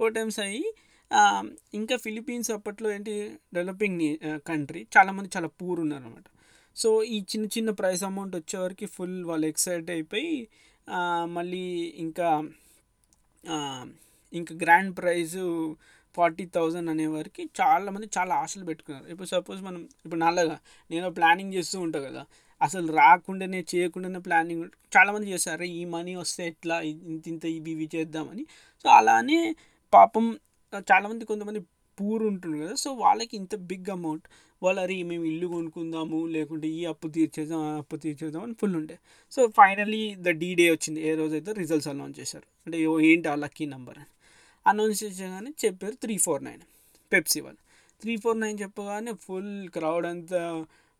ఫోర్ 0.00 0.14
టైమ్స్ 0.14 0.40
అయ్యి 0.40 0.64
ఇంకా 1.74 1.96
ఫిలిపీన్స్ 1.96 2.50
అప్పట్లో 2.50 2.88
ఏంటి 2.92 3.12
డెవలపింగ్ 3.54 4.00
కంట్రీ 4.46 4.86
చాలామంది 4.96 5.30
చాలా 5.36 5.48
పూర్ 5.60 5.80
ఉన్నారనమాట 5.80 6.24
సో 6.76 7.02
ఈ 7.02 7.18
చిన్న 7.20 7.46
చిన్న 7.46 7.70
ప్రైస్ 7.70 8.02
అమౌంట్ 8.04 8.36
వచ్చేవరకు 8.36 8.86
ఫుల్ 8.86 9.24
వాళ్ళు 9.24 9.46
ఎక్సైట్ 9.46 9.90
అయిపోయి 9.90 10.48
మళ్ళీ 11.24 11.64
ఇంకా 11.96 12.28
ఇంకా 14.32 14.54
గ్రాండ్ 14.62 14.96
ప్రైజు 14.96 15.44
ఫార్టీ 16.16 16.44
థౌజండ్ 16.56 16.90
అనేవారికి 16.90 17.42
చాలామంది 17.60 18.06
చాలా 18.18 18.34
ఆశలు 18.42 18.64
పెట్టుకున్నారు. 18.64 19.06
ఇప్పుడు 19.12 19.28
సపోజ్ 19.28 19.60
మనం 19.62 19.80
ఇప్పుడు 20.04 20.20
నల్లగా 20.24 20.58
నేను 20.90 21.08
ప్లానింగ్ 21.10 21.54
చేస్తూ 21.54 21.76
ఉంటాను 21.80 22.06
కదా 22.08 22.24
అసలు 22.60 22.86
రాకుండానే 22.92 23.60
చేయకుండానే 23.74 24.18
ప్లానింగ్ 24.18 24.66
చాలామంది 24.96 25.26
చేస్తారు. 25.30 25.64
ఈ 25.78 25.82
మనీ 25.94 26.14
వస్తే 26.14 26.42
ఎట్లా? 26.46 26.76
ఇంత 26.80 27.28
ఇంత 27.28 27.44
ఇవి 27.56 27.70
ఇవి 27.70 27.88
చేద్దామని. 27.94 28.44
సో 28.82 28.88
అలానే 28.88 29.40
పాపం 29.94 30.24
చాలామంది 30.92 31.24
కొంతమంది 31.24 31.60
పూర్ 31.98 32.22
ఉంటుంది 32.22 32.56
కదా 32.62 32.74
సో 32.84 32.88
వాళ్ళకి 33.04 33.34
ఇంత 33.36 33.54
బిగ్ 33.70 33.90
అమౌంట్ 33.90 34.26
వాళ్ళు 34.62 34.80
అరే 34.82 34.96
మేము 35.10 35.24
ఇల్లు 35.24 35.46
కొనుక్కుందాము 35.46 36.18
లేకుంటే 36.26 36.68
ఈ 36.68 36.82
అప్పు 36.84 37.06
తీర్చేద్దాం 37.08 37.60
ఆ 37.60 37.72
అప్పు 37.78 37.96
తీర్చేద్దాం 37.96 38.42
అని 38.42 38.54
ఫుల్ 38.60 38.76
ఉండే. 38.76 38.96
So 39.30 39.40
finally 39.56 40.02
the 40.18 40.28
D 40.42 40.54
day 40.54 40.66
వచ్చింది. 40.70 41.00
ఏ 41.08 41.14
రోజైతే 41.14 41.52
రిజల్ట్స్ 41.52 41.88
అనౌన్స్ 41.88 42.20
చేశారు. 42.20 42.46
అంటే 42.66 42.78
ఏంటి 43.06 43.28
ఆ 43.28 43.34
లక్కీ 43.44 43.66
నెంబర్ 43.66 43.98
అని. 43.98 44.12
అనౌన్స్ 44.66 45.04
చేసగానే 45.04 45.50
చెప్పారు 45.64 45.94
త్రీ 45.94 46.16
ఫోర్ 46.18 46.44
నైన్ 46.44 46.62
పెప్సీ 47.12 47.40
వాళ్ళు 47.40 47.60
త్రీ 48.02 48.16
ఫోర్ 48.16 48.40
నైన్ 48.40 48.58
చెప్పగానే 48.60 49.12
ఫుల్ 49.26 49.68
క్రౌడ్ 49.68 50.06
అంతా 50.06 50.40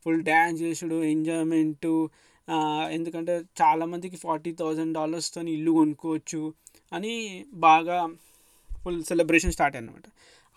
ఫుల్ 0.06 0.22
డ్యాన్స్ 0.22 0.62
చేసుడు 0.62 1.04
ఎంజాయ్మెంటు 1.04 1.94
ఎందుకంటే 2.90 3.34
చాలామందికి 3.62 4.16
ఫార్టీ 4.16 4.52
థౌజండ్ 4.52 4.94
డాలర్స్తో 4.94 5.40
ఇల్లు 5.48 5.70
కొనుక్కోవచ్చు 5.70 6.42
అని 6.92 7.14
బాగా 7.58 7.96
ఫుల్ 8.70 9.04
సెలబ్రేషన్ 9.04 9.52
స్టార్ట్ 9.52 9.76
అనమాట 9.76 10.06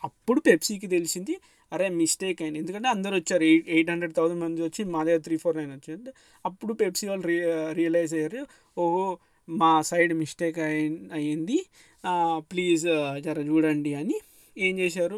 అప్పుడు 0.04 0.40
పెప్సీకి 0.40 0.88
తెలిసింది 0.88 1.34
అరే 1.72 1.90
మిస్టేక్ 1.90 2.42
అయింది. 2.42 2.60
ఎందుకంటే 2.60 2.90
అందరు 2.90 3.16
వచ్చారు 3.16 3.44
ఎయిట్ 3.44 3.68
ఎయిట్ 3.70 3.90
హండ్రెడ్ 3.90 4.14
థౌసండ్ 4.14 4.42
మంది 4.44 4.62
వచ్చి 4.62 4.84
మా 4.86 5.04
దగ్గర 5.04 5.18
త్రీ 5.18 5.38
ఫోర్ 5.38 5.58
నైన్ 5.58 5.72
వచ్చింది 5.72 6.12
అప్పుడు 6.46 6.74
పెప్సీ 6.74 7.08
వాళ్ళు 7.08 7.26
రి 7.28 7.38
రియలైజ్ 7.74 8.14
అయ్యారు 8.14 8.42
ఓహో 8.78 9.04
మా 9.48 9.82
సైడ్ 9.82 10.14
మిస్టేక్ 10.14 10.60
అయి 10.60 10.82
అయ్యింది 11.12 11.58
ప్లీజ్ 12.52 12.86
జర 13.26 13.38
చూడండి 13.50 13.92
అని 14.02 14.18
ఏం 14.58 14.74
చేశారు? 14.80 15.16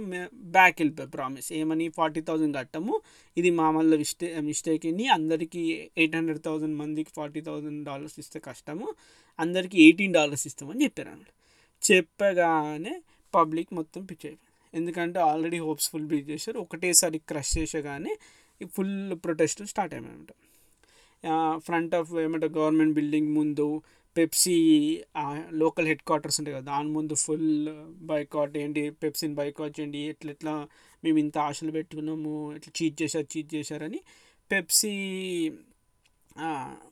బ్యాక్ 0.56 0.78
వెళ్ళిపోయి 0.82 1.10
ప్రామిస్ 1.16 1.48
ఏమని? 1.60 1.86
ఫార్టీ 1.98 2.22
థౌజండ్ 2.28 2.56
కట్టము. 2.58 2.94
ఇది 3.38 3.50
మా 3.60 3.68
వల్ల 3.78 3.96
మిస్టే 4.02 4.28
మిస్టేక్ 4.50 4.86
అని 4.92 5.06
అందరికీ 5.18 5.64
ఎయిట్ 5.98 6.16
హండ్రెడ్ 6.16 6.42
థౌజండ్ 6.48 6.76
మందికి 6.82 7.12
ఫార్టీ 7.16 7.42
థౌజండ్ 7.42 7.80
డాలర్స్ 7.90 8.18
ఇస్తే 8.24 8.40
కష్టము. 8.50 8.88
అందరికీ 9.40 9.78
ఎయిటీన్ 9.86 10.14
డాలర్స్ 10.20 10.46
ఇస్తామని 10.50 10.84
చెప్పారు 10.84 11.10
అన్నమాట 11.14 11.32
చెప్పగానే 11.82 12.94
పబ్లిక్ 13.34 13.72
మొత్తం 13.74 14.02
పిచ్ 14.06 14.26
అయిపోయింది. 14.26 14.48
ఎందుకంటే 14.74 15.20
ఆల్రెడీ 15.30 15.60
హోప్స్ 15.68 15.88
ఫుల్ 15.92 16.08
బీట్ 16.12 16.28
చేశారు. 16.30 16.58
ఒకటేసారి 16.66 17.18
క్రష్ 17.30 17.52
చేసగానే 17.58 18.14
ఫుల్ 18.76 18.96
ప్రొటెస్ట్ 19.26 19.62
స్టార్ట్ 19.72 19.94
అయ్యాయన్నమాట 19.96 20.32
ఫ్రంట్ 21.66 21.94
ఆఫ్ 21.96 22.12
ఏమంటారు? 22.26 22.54
గవర్నమెంట్ 22.60 22.94
బిల్డింగ్ 23.00 23.30
ముందు 23.40 23.66
పెప్సీ 24.15 24.56
లోకల్ 25.62 25.88
హెడ్ 25.88 26.03
క్వార్టర్స్ 26.08 26.38
ఉంటాయి 26.39 26.56
కదా 26.56 26.65
దాని 26.68 26.89
ముందు 26.89 27.13
ఫుల్ 27.22 27.50
బైకాట్ 28.03 28.53
uh, 28.53 28.62
ఏంటి 28.62 28.82
పెప్సీని 29.01 29.36
బైకాట్ 29.36 29.74
చేయండి 29.77 30.01
ఎట్లా 30.10 30.32
ఎట్లా 30.32 30.53
మేము 31.03 31.18
ఇంత 31.18 31.38
ఆశలు 31.44 31.72
పెట్టుకున్నాము 31.72 32.34
ఇట్లా 32.56 32.72
చీట్ 32.80 32.98
చేశారు 33.01 33.27
చీట్ 33.34 33.50
చేశారని 33.56 34.00
పెప్సీ 34.51 34.94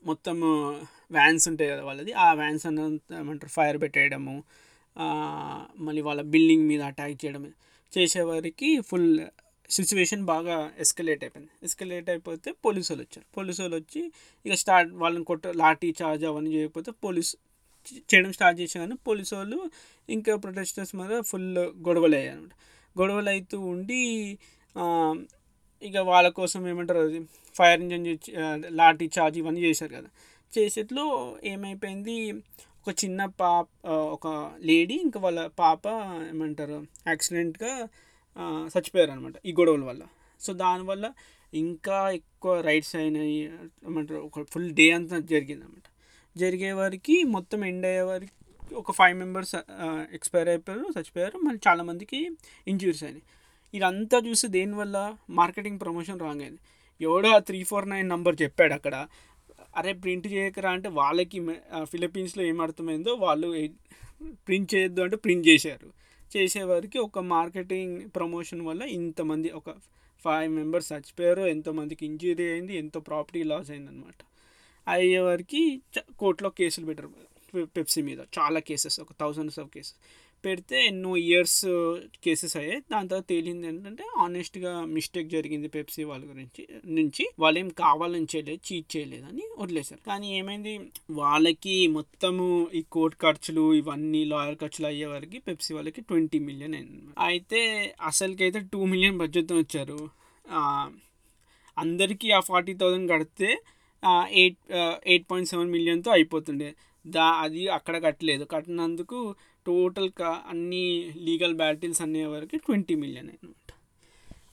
మొత్తం 0.03 0.37
వ్యాన్స్ 1.11 1.45
ఉంటాయి 1.47 1.69
కదా 1.69 1.83
వాళ్ళది 1.83 2.13
ఆ 2.19 2.27
వ్యాన్స్ 2.33 2.65
అన్నంత 2.65 3.13
ఏమంటారు 3.13 3.51
ఫైర్ 3.51 3.77
పెట్టేయడము 3.81 4.35
మళ్ళీ 5.79 6.01
వాళ్ళ 6.01 6.21
బిల్డింగ్ 6.33 6.65
మీద 6.67 6.81
అటాక్ 6.83 7.17
చేయడం 7.21 7.43
చేసేవారికి 7.93 8.69
ఫుల్ 8.81 9.11
సిచ్యువేషన్ 9.69 10.23
బాగా 10.25 10.55
ఎస్కలేట్ 10.79 11.23
అయిపోయింది. 11.23 11.51
ఎస్కలేట్ 11.63 12.09
అయిపోతే 12.09 12.49
పోలీసు 12.65 12.89
వాళ్ళు 12.91 13.03
వచ్చారు. 13.05 13.25
పోలీసు 13.37 13.59
వాళ్ళు 13.61 13.77
వచ్చి 13.77 14.01
ఇక 14.45 14.53
స్టార్ట్ 14.53 14.91
వాళ్ళని 14.93 15.25
కొట్ట 15.25 15.47
లాఠీ 15.61 15.89
చార్జ్ 16.01 16.25
అవన్నీ 16.25 16.51
చేయకపోతే 16.55 16.91
పోలీస్ 17.05 17.31
చేయడం 18.09 18.31
స్టార్ట్ 18.31 18.57
చేసాను 18.61 18.95
పోలీసు 19.07 19.33
వాళ్ళు 19.35 19.59
ఇంకా 20.09 20.35
ప్రొటెస్టర్స్ 20.35 20.93
మీద 20.95 21.13
ఫుల్ 21.21 21.47
గొడవలు 21.87 22.15
అయ్యాయి 22.15 22.33
అనమాట 22.35 22.53
గొడవలు 22.95 23.29
అవుతూ 23.29 23.57
ఉండి 23.73 23.99
ఇక 25.81 25.97
వాళ్ళ 26.11 26.27
కోసం 26.39 26.61
ఏమంటారు 26.67 26.99
అది 26.99 27.19
ఫైర్ 27.55 27.81
ఇంజన్ 27.81 28.07
లాఠీ 28.79 29.09
చార్జ్ 29.17 29.37
ఇవన్నీ 29.37 29.61
చేశారు 29.61 29.93
కదా. 29.93 30.09
చేసేట్లో 30.53 31.05
ఏమైపోయింది 31.43 32.15
ఒక 32.81 32.93
చిన్న 33.03 33.21
పాప 33.41 33.67
ఒక 34.15 34.27
లేడీ 34.61 34.95
ఇంకా 35.05 35.19
వాళ్ళ 35.19 35.39
పాప 35.59 35.83
ఏమంటారు 36.33 36.77
యాక్సిడెంట్గా 37.07 37.71
చచ్చిపోయారు 38.37 39.11
అనమాట 39.11 39.33
ఈ 39.45 39.51
గొడవల 39.59 39.83
వల్ల. 39.83 40.03
సో 40.41 40.53
దానివల్ల 40.53 41.05
ఇంకా 41.53 41.97
ఎక్కువ 42.11 42.53
రైట్స్ 42.61 42.95
అయినాయి 42.95 43.37
ఏమంటారు 43.87 44.19
ఒక 44.19 44.43
ఫుల్ 44.51 44.69
డే 44.79 44.85
అంతా 44.91 45.19
జరిగింది 45.33 45.63
అనమాట 45.65 45.87
జరిగే 46.35 46.71
వారికి 46.71 47.15
మొత్తం 47.35 47.65
ఎండ్ 47.65 47.85
అయ్యే 47.85 48.01
వారికి 48.01 48.33
ఒక 48.75 48.91
ఫైవ్ 48.91 49.15
మెంబర్స్ 49.17 49.55
ఎక్స్పైర్ 50.13 50.49
అయిపోయారు 50.49 50.85
చచ్చిపోయారు. 50.97 51.37
మళ్ళీ 51.37 51.61
చాలామందికి 51.67 52.19
ఇంజ్యూరీస్ 52.67 53.03
అయినాయి. 53.03 53.23
ఇదంతా 53.73 54.17
చూసి 54.27 54.47
దేనివల్ల 54.47 54.97
మార్కెటింగ్ 55.29 55.79
ప్రమోషన్ 55.79 56.19
రాంగ్ 56.19 56.41
అయింది. 56.41 56.61
ఎవడో 57.01 57.29
ఆ 57.29 57.39
త్రీ 57.39 57.59
ఫోర్ 57.63 57.87
నైన్ 57.89 58.07
నంబర్ 58.09 58.35
చెప్పాడు 58.41 58.73
అక్కడ. 58.73 58.95
అరే 59.77 59.93
ప్రింట్ 59.93 60.27
చేయకరా 60.27 60.69
అంటే 60.71 60.89
వాళ్ళకి 60.89 61.39
ఫిలిపీన్స్లో 61.83 62.43
ఏం 62.43 62.61
అర్థమైందో 62.61 63.13
వాళ్ళు 63.13 63.47
ప్రింట్ 64.47 64.69
చేయొద్దు 64.75 65.01
అంటే 65.01 65.17
ప్రింట్ 65.25 65.47
చేశారు. 65.47 65.89
చేసేవారికి 66.37 66.99
ఒక 66.99 67.19
మార్కెటింగ్ 67.19 68.09
ప్రమోషన్ 68.15 68.61
వల్ల 68.61 68.81
ఇంతమంది 68.81 69.49
ఒక 69.49 69.69
ఫైవ్ 70.25 70.53
మెంబర్స్ 70.53 70.93
చచ్చిపోయారు 70.93 71.41
ఎంతోమందికి 71.41 72.05
ఇంజురీ 72.05 72.51
అయింది 72.51 72.75
ఎంతో 72.75 72.99
ప్రాపర్టీ 72.99 73.43
లాస్ 73.43 73.71
అయిందనమాట 73.71 74.21
అయ్యేవారికి 74.87 75.81
కోర్టులో 76.19 76.49
కేసులు 76.49 76.85
పెట్టారు 76.85 77.09
పెప్సీ 77.65 78.01
మీద. 78.01 78.19
చాలా 78.39 78.59
కేసెస్ 78.59 78.99
ఒక 78.99 79.13
థౌసండ్స్ 79.19 79.59
ఆఫ్ 79.59 79.69
కేసెస్. 79.69 79.95
పెడితే 80.45 80.77
ఎన్నో 80.85 81.11
ఇయర్స్ 81.17 81.61
కేసెస్ 82.23 82.55
అయ్యాయి. 82.57 82.79
దాని 82.91 83.09
తర్వాత 83.09 83.25
తేలింది 83.29 83.67
ఏంటంటే 83.67 84.03
ఆనెస్ట్గా 84.17 84.71
మిస్టేక్ 84.95 85.29
జరిగింది 85.29 85.67
పెప్సీ 85.67 86.03
వాళ్ళ 86.03 86.23
గురించి 86.29 86.63
నుంచి. 86.85 87.25
వాళ్ళు 87.39 87.59
ఏం 87.59 87.69
కావాలని 87.79 88.27
చేయలేదు 88.35 88.61
చీట్ 88.67 88.89
చేయలేదని 88.97 89.45
వదిలేశారు. 89.57 90.01
కానీ 90.07 90.29
ఏమైంది? 90.37 90.73
వాళ్ళకి 91.11 91.75
మొత్తము 91.87 92.47
ఈ 92.73 92.81
కోర్ట్ 92.91 93.17
ఖర్చులు 93.21 93.65
ఇవన్నీ 93.73 94.25
లాయర్ 94.25 94.57
ఖర్చులు 94.57 94.87
అయ్యే 94.87 95.05
వరకు 95.05 95.39
పెప్సీ 95.47 95.73
వాళ్ళకి 95.73 96.01
ట్వంటీ 96.01 96.39
మిలియన్ 96.39 96.75
అయింది. 96.75 97.01
అయితే 97.19 97.61
అసలుకైతే 98.01 98.61
టూ 98.73 98.81
మిలియన్ 98.85 99.17
బడ్జెట్తో 99.17 99.57
వచ్చారు. 99.57 99.99
అందరికీ 101.77 102.27
ఆ 102.31 102.39
ఫార్టీ 102.39 102.73
థౌజండ్ 102.73 103.11
కడితే 103.11 103.49
ఎయిట్ 104.31 104.59
ఎయిట్ 105.05 105.25
పాయింట్ 105.31 105.49
సెవెన్ 105.49 105.71
మిలియన్తో 105.71 106.09
అయిపోతుండే. 106.11 106.69
దా 107.05 107.27
అది 107.41 107.61
అక్కడ 107.67 107.95
కట్టలేదు. 108.03 108.43
కట్టినందుకు 108.45 109.19
టోటల్ 109.65 110.09
కా 110.11 110.29
అన్ని 110.47 110.83
లీగల్ 111.27 111.55
బ్యాటిల్స్ 111.55 112.01
అనే 112.01 112.25
వరకు 112.25 112.57
ట్వంటీ 112.57 112.95
మిలియన్ 112.95 113.29
అనమాట 113.29 113.55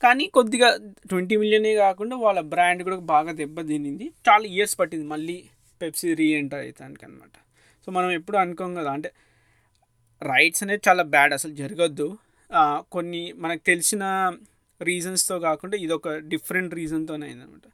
కానీ 0.03 0.26
కొద్దిగా 0.26 0.69
ట్వంటీ 1.09 1.37
మిలియనే 1.37 1.75
కాకుండా 1.75 2.17
వాళ్ళ 2.17 2.41
బ్రాండ్ 2.53 2.83
కూడా 2.83 2.97
బాగా 3.15 3.33
దెబ్బతినింది 3.33 4.07
చాలా 4.29 4.47
ఇయర్స్ 4.49 4.76
పట్టింది 4.81 5.07
మళ్ళీ 5.07 5.37
పెప్సీ 5.81 6.15
రీ 6.15 6.29
ఎంటర్ 6.33 6.61
అవుతానికి 6.61 7.05
అనమాట 7.07 7.35
సో 7.88 7.93
మనం 7.93 8.11
ఎప్పుడు 8.11 8.37
అనుకోం 8.37 8.75
కదా 8.75 8.91
అంటే 8.93 9.11
రైట్స్ 10.23 10.62
అనేది 10.62 10.83
చాలా 10.88 11.03
బ్యాడ్ 11.15 11.33
అసలు 11.33 11.55
జరగద్దు. 11.55 12.09
కొన్ని 12.93 13.33
మనకు 13.37 13.62
తెలిసిన 13.67 14.05
రీజన్స్తో 14.81 15.38
కాకుండా 15.38 15.76
ఇది 15.76 15.93
ఒక 15.93 16.09
డిఫరెంట్ 16.33 16.75
రీజన్తోనే 16.75 17.26
అయిందనమాట 17.26 17.67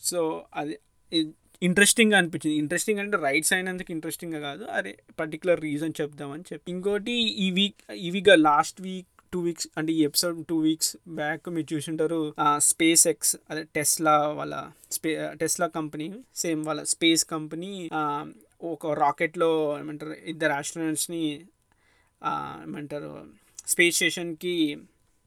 సో 0.00 0.20
అది 0.54 0.74
ఇంట్రెస్టింగ్గా 1.62 2.18
అనిపించింది. 2.18 2.56
ఇంట్రెస్టింగ్ 2.56 3.00
అంటే 3.00 3.16
రైట్స్ 3.16 3.52
అయినందుకు 3.52 3.90
ఇంట్రెస్టింగ్గా 3.92 4.40
కాదు. 4.40 4.64
అరే 4.64 4.92
పర్టికులర్ 5.20 5.60
రీజన్ 5.60 5.92
చెప్దామని 6.00 6.44
చెప్పి. 6.52 6.72
ఇంకోటి 6.72 7.12
ఈ 7.44 7.50
వీక్ 7.50 7.80
ఇవిగా 8.08 8.34
లాస్ట్ 8.34 8.80
వీక్ 8.82 9.06
టూ 9.32 9.40
వీక్స్ 9.40 9.68
అంటే 9.78 9.92
ఈ 9.92 10.00
ఎపిసోడ్ 10.04 10.38
టూ 10.46 10.56
వీక్స్ 10.58 10.96
బ్యాక్ 11.08 11.48
మీరు 11.48 11.74
చూసింటారు 11.74 12.18
స్పేస్ 12.58 13.04
ఎక్స్ 13.06 13.36
అదే 13.50 13.62
టెస్లా 13.74 14.16
వాళ్ళ 14.38 14.54
స్పే 14.92 15.12
టెస్లా 15.40 15.66
కంపెనీ 15.66 16.08
సేమ్ 16.36 16.66
వాళ్ళ 16.66 16.82
స్పేస్ 16.82 17.24
కంపెనీ 17.24 17.70
ఒక 18.62 18.86
రాకెట్లో 19.02 19.50
ఏమంటారు 19.78 20.12
ఇద్దరు 20.32 20.52
ఆస్ట్రోనట్స్ని 20.52 21.22
ఏమంటారు 22.64 23.12
స్పేస్ 23.66 23.96
స్టేషన్కి 23.96 24.54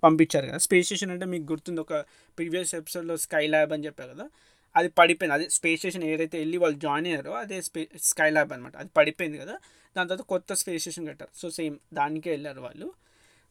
పంపించారు 0.04 0.46
కదా. 0.48 0.58
స్పేస్ 0.58 0.86
స్టేషన్ 0.88 1.12
అంటే 1.12 1.26
మీకు 1.26 1.46
గుర్తుంది 1.52 1.82
ఒక 1.82 1.94
ప్రీవియస్ 2.38 2.76
ఎపిసోడ్లో 2.76 3.18
స్కై 3.18 3.48
ల్యాబ్ 3.48 3.74
అని 3.74 3.86
చెప్పారు 3.86 4.12
కదా. 4.14 4.28
అది 4.76 4.90
పడిపోయింది. 4.90 5.34
అదే 5.34 5.50
స్పేస్ 5.50 5.80
స్టేషన్ 5.80 6.04
ఏదైతే 6.04 6.38
వెళ్ళి 6.38 6.58
వాళ్ళు 6.58 6.80
జాయిన్ 6.80 7.08
అయ్యారో 7.08 7.32
అదే 7.32 7.62
స్పే 7.62 7.88
స్కై 8.02 8.30
ల్యాబ్ 8.30 8.54
అనమాట 8.54 8.78
అది 8.78 8.90
పడిపోయింది 8.98 9.38
కదా. 9.38 9.58
దాని 9.98 10.10
తర్వాత 10.10 10.26
కొత్త 10.28 10.54
స్పేస్ 10.54 10.82
స్టేషన్ 10.84 11.08
కట్టారు. 11.08 11.38
సో 11.40 11.50
సేమ్ 11.50 11.78
దానికే 11.94 12.30
వెళ్ళారు 12.30 12.62
వాళ్ళు. 12.62 12.94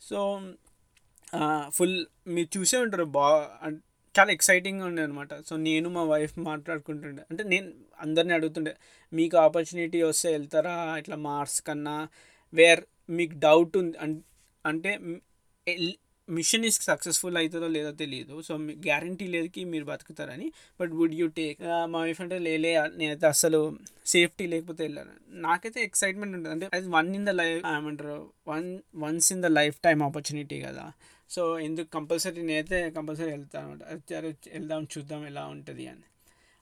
సో 0.01 0.41
ఫుల్ 1.69 2.07
మీరు 2.27 2.59
చూసే 2.59 2.79
ఉంటారు. 2.79 3.05
బా 3.05 3.51
చాలా 4.19 4.33
ఎక్సైటింగ్గా 4.33 4.87
ఉండే 4.87 5.03
అనమాట 5.03 5.35
సో 5.43 5.57
నేను 5.57 5.89
మా 5.91 6.03
వైఫ్ 6.05 6.39
మాట్లాడుకుంటుండే. 6.39 7.23
అంటే 7.31 7.45
నేను 7.45 7.73
అందరిని 8.01 8.35
అడుగుతుండే 8.35 8.77
మీకు 9.13 9.37
ఆపర్చునిటీ 9.37 10.03
వస్తే 10.03 10.31
వెళ్తారా? 10.33 10.97
ఇట్లా 10.99 11.17
మార్స్ 11.17 11.63
కన్నా? 11.63 12.09
వేర్ 12.55 12.85
మీకు 13.11 13.33
డౌట్ 13.39 13.77
ఉంది. 13.77 13.99
అంటే 14.67 14.99
మిషన్ 16.29 16.65
ఇస్ 16.65 16.81
సక్సెస్ఫుల్ 16.83 17.37
అవుతుందో 17.37 17.69
లేదో 17.69 17.93
తెలియదు 17.93 18.43
సో 18.43 18.57
మీ 18.57 18.75
గ్యారంటీ 18.75 19.27
లేదుకి 19.27 19.65
మీరు 19.65 19.85
బతుకుతారని. 19.85 20.53
బట్ 20.81 20.93
వుడ్ 20.93 21.15
యూ 21.15 21.27
టేక్ 21.27 21.59
మా 21.87 22.01
వైఫ్ 22.01 22.21
అంటే 22.21 22.39
లేలే 22.39 22.89
నేనైతే 22.97 23.27
అసలు 23.27 23.79
సేఫ్టీ 24.07 24.47
లేకపోతే 24.47 24.83
వెళ్ళాను. 24.85 25.11
నాకైతే 25.29 25.83
ఎక్సైట్మెంట్ 25.83 26.37
ఉంటుంది. 26.37 26.55
అంటే 26.55 26.77
అది 26.77 26.89
వన్ 26.89 27.17
ఇన్ 27.17 27.27
ద 27.27 27.29
లైఫ్ 27.29 27.67
ఏమంటారు 27.67 28.33
one 28.49 28.79
once 28.95 29.33
in 29.33 29.43
the 29.43 29.47
life 29.47 29.77
time 29.77 30.03
opportunity 30.03 30.61
కదా. 30.61 30.93
సో 31.31 31.59
ఎందుకు 31.59 31.91
కంపల్సరీ 31.91 32.43
నేనైతే 32.43 32.91
కంపల్సరీ 32.91 33.31
వెళ్తాను 33.31 33.73
అనమాట. 33.73 34.13
వెళ్దాం 34.53 34.89
చూద్దాం 34.99 35.27
ఎలా 35.27 35.47
ఉంటుంది 35.47 35.87
అని. 35.87 36.03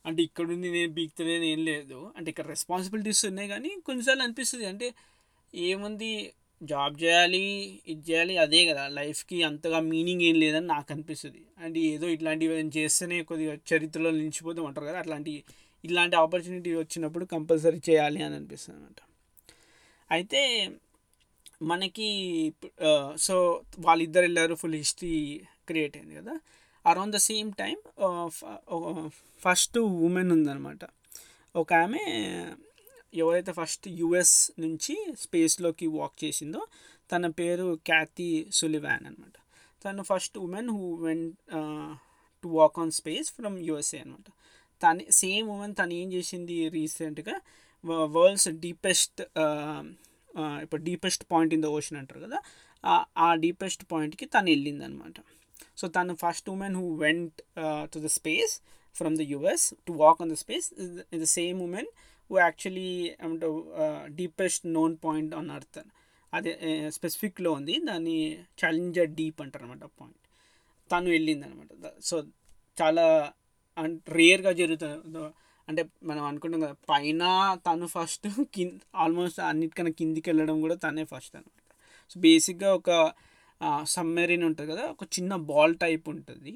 అంటే 0.07 0.23
ఇక్కడుంది 0.23 0.71
నేను 0.71 0.93
బీక్తలేని 0.93 1.49
ఏం 1.49 1.65
లేదు. 1.65 2.13
అంటే 2.17 2.31
ఇక్కడ 2.31 2.47
రెస్పాన్సిబిలిటీస్ 2.47 3.27
ఉన్నాయి 3.27 3.49
కానీ 3.49 3.77
కొన్నిసార్లు 3.87 4.23
అనిపిస్తుంది. 4.23 4.65
అంటే 4.65 4.95
ఏముంది 5.55 6.33
జాబ్ 6.71 6.95
చేయాలి 7.03 7.43
ఇది 7.93 8.03
చేయాలి 8.09 8.35
అదే 8.45 8.61
కదా. 8.71 8.85
లైఫ్కి 8.99 9.39
అంతగా 9.49 9.79
మీనింగ్ 9.93 10.23
ఏం 10.29 10.37
లేదని 10.43 10.67
నాకు 10.67 10.89
అనిపిస్తుంది. 10.95 11.43
అండ్ 11.65 11.79
ఏదో 11.93 12.07
ఇట్లాంటివి 12.15 12.55
చేస్తేనే 12.79 13.19
కొద్దిగా 13.31 13.55
చరిత్రలో 13.71 14.11
నిలిచిపోతూ 14.19 14.61
ఉంటారు 14.69 14.87
కదా. 14.91 14.99
అట్లాంటి 14.99 15.33
ఇలాంటి 15.85 16.17
ఆపర్చునిటీ 16.17 16.71
వచ్చినప్పుడు 16.75 17.25
కంపల్సరీ 17.35 17.81
చేయాలి 17.91 18.21
అని 18.23 18.35
అనిపిస్తుంది 18.35 18.79
అనమాట 18.79 19.01
అయితే 20.11 20.43
మనకి 21.71 22.09
సో 23.27 23.35
వాళ్ళిద్దరు 23.87 24.25
వెళ్ళారు 24.25 24.55
ఫుల్ 24.55 24.77
హిస్టరీ 24.83 25.17
క్రియేట్ 25.69 25.97
అయింది 25.97 26.15
కదా. 26.21 26.35
Around 26.85 27.15
the 27.17 27.21
same 27.29 27.51
time 27.61 27.77
first 29.43 29.79
women 29.79 30.33
ఉందన్నమాట. 30.33 30.85
ఒక 31.55 31.73
ఆమె 31.85 32.05
ఎవరైతే 33.15 33.53
ఫస్ట్ 33.53 33.89
యుఎస్ 33.89 34.53
నుంచి 34.59 34.95
స్పేస్లోకి 35.21 35.87
వాక్ 35.87 36.25
చేసిందో 36.25 36.67
తన 37.13 37.27
పేరు 37.31 37.79
క్యాతి 37.87 38.29
సులివాన్ 38.53 39.07
అనమాట 39.07 39.37
తను 39.85 40.03
first 40.03 40.39
women 40.39 40.71
who 40.71 40.95
went 40.95 41.25
to 42.45 42.49
walk 42.49 42.79
on 42.79 42.91
space 42.91 43.33
from 43.33 43.59
USA 43.59 43.99
అనమాట 43.99 44.29
తను 44.81 45.11
సేమ్ 45.11 45.49
ఉమెన్ 45.49 45.75
తను 45.75 45.93
ఏం 45.93 46.13
చేసింది 46.13 46.69
రీసెంట్గా? 46.69 47.41
వరల్డ్స్ 48.07 48.49
డీపెస్ట్ 48.49 49.21
ఇప్పుడు 50.39 50.83
deepest 50.83 51.25
point 51.33 51.55
in 51.55 51.63
the 51.63 51.67
ocean 51.67 51.99
అంటారు 51.99 52.21
కదా? 52.21 52.39
ఆ- 53.17 53.35
డీపెస్ట్ 53.35 53.85
పాయింట్కి 53.93 54.27
తను 54.27 54.51
వెళ్ళింది 54.51 54.85
అనమాట 54.85 55.15
సో 55.77 55.89
తను 55.89 56.15
first 56.15 56.51
women 56.51 56.77
who 56.77 56.95
went 56.95 57.43
to 57.85 57.99
the 57.99 58.07
space 58.07 58.55
from 58.95 59.17
the 59.17 59.21
US 59.21 59.75
to 59.87 59.93
walk 59.93 60.23
on 60.23 60.31
the 60.31 60.35
space. 60.35 60.69
The 61.15 61.25
same 61.25 61.63
women 61.63 61.87
who 62.33 62.39
actually 62.39 62.91
అంటే 63.27 63.47
deepest 64.21 64.65
known 64.79 64.95
point 65.05 65.35
on 65.35 65.51
earth 65.51 65.81
అదే 66.33 66.53
స్పెసిఫిక్లో 66.91 67.51
ఉంది. 67.53 67.75
దాన్ని 67.89 68.17
ఛాలెంజర్ 68.61 69.11
డీప్ 69.19 69.41
అంటారు 69.43 69.65
అనమాట 69.65 69.85
పాయింట్ 70.01 70.19
తను 70.91 71.11
వెళ్ళింది 71.11 71.45
అనమాట 71.47 71.91
సో 72.01 72.17
చాలా 72.81 73.05
రేర్గా 74.09 74.53
జరుగుతుంది 74.53 75.23
అంటే 75.69 75.83
మనం 76.03 76.23
అనుకుంటాం 76.25 76.61
కదా 76.61 76.75
పైన 76.89 77.23
తను 77.67 77.87
ఫస్ట్ 77.87 78.27
కింద 78.55 78.79
ఆల్మోస్ట్ 78.95 79.41
అన్నిటికన్నా 79.41 79.93
కిందికి 79.99 80.31
వెళ్ళడం 80.31 80.57
కూడా 80.61 80.75
తనే 80.75 81.05
ఫస్ట్ 81.05 81.35
అనమాట 81.37 81.61
సో 82.13 82.21
బేసిక్గా 82.21 82.71
ఒక 82.75 82.91
సబ్మెరీన్ 83.97 84.45
ఉంటుంది 84.45 84.73
కదా 84.73 84.85
ఒక 84.85 85.05
చిన్న 85.17 85.35
బాల్ 85.51 85.75
టైప్ 85.77 86.09
ఉంటుంది. 86.09 86.53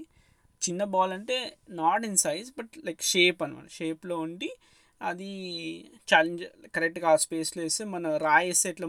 చిన్న 0.63 0.85
బాల్ 0.95 1.13
అంటే 1.13 1.37
not 1.71 2.05
in 2.07 2.17
size 2.17 2.49
but 2.59 2.73
like 2.85 3.03
shape 3.03 3.43
అనమాట 3.43 3.69
షేప్లో 3.71 4.19
ఉండి 4.19 4.51
అది 5.01 5.31
ఛాలెంజ్ 6.09 6.43
కరెక్ట్గా 6.75 7.09
ఆ 7.09 7.17
స్పేస్లో 7.25 7.61
వేస్తే 7.63 7.85
మన 7.91 8.17
రాయేస్తే 8.23 8.69
ఇట్లా 8.69 8.87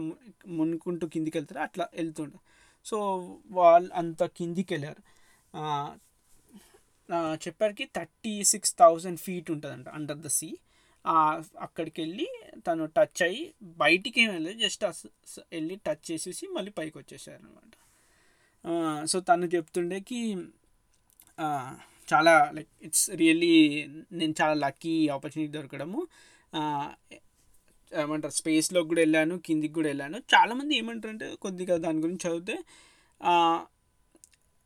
మునుకుంటూ 0.56 1.06
కిందికి 1.08 1.36
వెళ్తారు 1.38 1.60
అట్లా 1.60 1.84
వెళ్తుండే. 1.94 2.38
సో 2.86 2.96
వాళ్ళు 3.50 3.90
అంత 3.94 4.22
కిందికి 4.36 4.74
వెళ్ళారు 4.74 5.02
ఆ, 5.54 5.62
చెప్పారికి 7.42 7.84
థర్టీ 7.94 8.32
సిక్స్ 8.44 8.72
థౌజండ్ 8.76 9.20
ఫీట్ 9.20 9.50
ఉంటుందంట 9.50 9.88
అండర్ 9.90 10.20
ద 10.20 10.30
సీ 10.34 10.48
అక్కడికి 11.58 11.98
వెళ్ళి 12.02 12.26
తను 12.66 12.86
టచ్ 12.96 13.22
అయ్యి 13.22 13.42
బయటికి 13.78 14.18
ఏం 14.20 14.28
వెళ్ళలేదు 14.28 14.60
జస్ట్ 14.60 14.84
వెళ్ళి 15.52 15.76
టచ్ 15.86 16.04
చేసేసి 16.10 16.46
మళ్ళీ 16.56 16.70
పైకి 16.70 16.96
వచ్చేసారు 16.98 17.40
అనమాట 17.40 17.74
సో 19.06 19.20
తను 19.28 19.46
చెప్తుండేకి 19.54 20.20
చాలా 22.12 22.32
లైక్ 22.54 22.70
ఇట్స్ 22.82 23.06
రియల్లీ 23.10 23.54
నేను 24.12 24.34
చాలా 24.40 24.54
లక్కీ 24.64 24.94
ఆపర్చునిటీ 25.08 25.50
దొరకడము. 25.52 26.00
ఏమంటారు 27.92 28.34
స్పేస్లోకి 28.34 28.88
కూడా 28.88 29.00
వెళ్ళాను 29.00 29.34
కిందికి 29.38 29.74
కూడా 29.74 29.88
వెళ్ళాను. 29.88 30.18
చాలామంది 30.34 30.72
ఏమంటారు 30.76 31.12
అంటే 31.12 31.26
కొద్దిగా 31.34 31.76
దాని 31.76 31.98
గురించి 31.98 32.24
చదివితే 32.26 32.56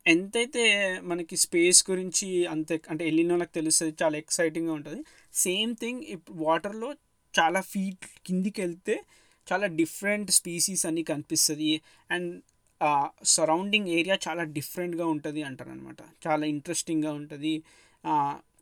ఎంతైతే 0.05 0.63
మనకి 1.01 1.35
స్పేస్ 1.37 1.79
గురించి 1.89 2.27
అంతే 2.47 2.75
అంటే 2.89 3.03
వెళ్ళిన 3.05 3.31
వాళ్ళకి 3.31 3.51
తెలుస్తుంది 3.51 3.93
చాలా 4.03 4.15
ఎక్సైటింగ్గా 4.17 4.73
ఉంటుంది. 4.73 5.01
సేమ్ 5.33 5.71
థింగ్ 5.75 6.01
ఇప్పుడు 6.15 6.37
వాటర్లో 6.43 6.89
చాలా 7.33 7.61
ఫీట్ 7.61 8.05
కిందికి 8.25 8.59
వెళ్తే 8.61 8.95
చాలా 9.47 9.67
డిఫరెంట్ 9.79 10.31
స్పీసీస్ 10.31 10.83
అన్నీ 10.85 11.03
కనిపిస్తుంది. 11.03 11.81
అండ్ 12.11 12.29
సరౌండింగ్ 13.23 13.87
ఏరియా 13.87 14.17
చాలా 14.27 14.43
డిఫరెంట్గా 14.43 15.05
ఉంటుంది 15.05 15.43
అంటారనమాట 15.43 15.95
చాలా 16.27 16.45
ఇంట్రెస్టింగ్గా 16.45 17.13
ఉంటుంది. 17.13 17.63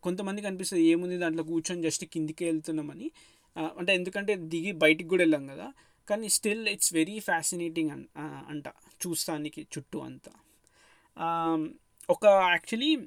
కొంతమందికి 0.03 0.47
అనిపిస్తుంది 0.47 0.83
ఏముంది 0.83 1.17
దాంట్లో 1.17 1.43
కూర్చొని 1.43 1.81
జస్ట్ 1.81 2.05
కిందికి 2.05 2.45
వెళ్తున్నామని. 2.45 3.11
అంటే 3.57 3.95
ఎందుకంటే 3.95 4.35
దిగి 4.35 4.71
బయటికి 4.71 5.09
కూడా 5.09 5.21
వెళ్ళాం 5.21 5.47
కదా. 5.47 5.73
కానీ 6.09 6.29
స్టిల్ 6.29 6.67
ఇట్స్ 6.67 6.93
వెరీ 6.93 7.19
ఫ్యాసినేటింగ్ 7.19 7.91
అన్ 7.91 8.03
అంట 8.17 8.67
చూస్తానికి 9.07 9.67
చుట్టూ 9.77 9.99
అంతా. 9.99 10.31
ఒక 12.09 12.25
యాక్చువల్లీ 12.25 12.97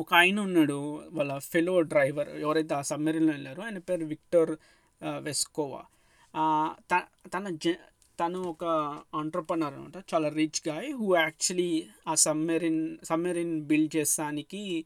ఒక 0.00 0.14
ఆయన 0.14 0.40
ఉన్నాడు 0.40 1.04
వాళ్ళ 1.10 1.38
ఫెలో 1.38 1.80
డ్రైవర్ 1.80 2.28
ఎవరైతే 2.28 2.74
ఆ 2.74 2.82
సబ్మెరీన్లో 2.82 3.32
వెళ్ళారో 3.32 3.62
ఆయన 3.62 3.78
పేరు 3.78 4.04
విక్టర్ 4.04 4.56
వెస్కోవా. 5.02 5.84
త- 6.92 7.28
తన 7.34 7.48
జ 7.48 7.68
తను 8.20 8.42
ఒక 8.42 8.64
ఆంటర్ప్రనర్ 9.14 9.74
అనమాట. 9.74 9.96
చాలా 10.14 10.28
రిచ్ 10.28 10.68
గాయ్ 10.68 10.88
హూ 10.94 11.16
యాక్చువల్లీ 11.16 11.86
ఆ 12.08 12.14
సమ్మెరిన్ 12.14 12.98
సమ్మెరిన్ 13.04 13.62
బిల్డ్ 13.62 13.96
చేస్తానికి 13.96 14.84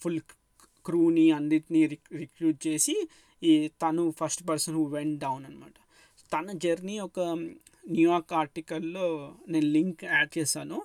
ఫుల్ 0.00 0.20
క్రూని 0.84 1.30
అన్నిటినీ 1.30 1.86
రిక్రూట్ 1.86 2.66
చేసి 2.66 3.08
ఈ 3.42 3.68
తను 3.68 4.14
first 4.20 4.48
person 4.48 4.74
who 4.74 4.84
went 4.84 5.20
down 5.20 5.44
అనమాట. 5.44 5.76
తన 6.32 6.52
జర్నీ 6.52 6.98
ఒక 6.98 7.20
న్యూయార్క్ 7.90 8.32
ఆర్టికల్లో 8.32 9.34
నేను 9.48 9.66
లింక్ 9.66 10.04
యాడ్ 10.04 10.38
చేశాను. 10.38 10.82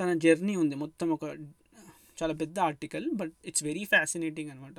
తన 0.00 0.12
జర్నీ 0.14 0.56
ఉంది. 0.56 0.74
మొత్తం 0.74 1.10
ఒక 1.10 1.24
చాలా 2.20 2.34
పెద్ద 2.34 2.58
article 2.60 3.06
but 3.12 3.32
it's 3.44 3.64
very 3.64 3.84
fascinating 3.84 4.50
అనమాట. 4.50 4.78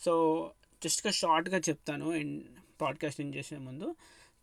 సో 0.00 0.12
జస్ట్గా 0.84 1.12
షార్ట్గా 1.12 1.58
చెప్తాను. 1.58 2.10
అండ్ 2.10 2.44
పాడ్కాస్ట్ 2.80 3.20
ఏం 3.20 3.34
చేసే 3.34 3.56
ముందు. 3.58 3.94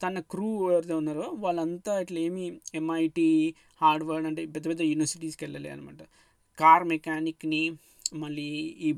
తన 0.03 0.19
క్రూ 0.31 0.71
ఎవరైతే 0.71 0.93
ఉన్నారో 0.93 1.25
వాళ్ళంతా 1.35 1.99
ఇట్లా 1.99 2.19
ఏమి 2.19 2.45
ఎంఐటి 2.75 3.27
హార్డ్వర్డ్ 3.81 4.27
అంటే 4.27 4.45
పెద్ద 4.45 4.65
పెద్ద 4.67 4.81
యూనివర్సిటీస్కి 4.81 5.45
వెళ్ళలే 5.45 5.69
అనమాట 5.69 6.01
కార్ 6.59 6.83
మెకానిక్ని 6.83 7.63
మళ్ళీ 8.13 8.47
ఈ 8.87 8.89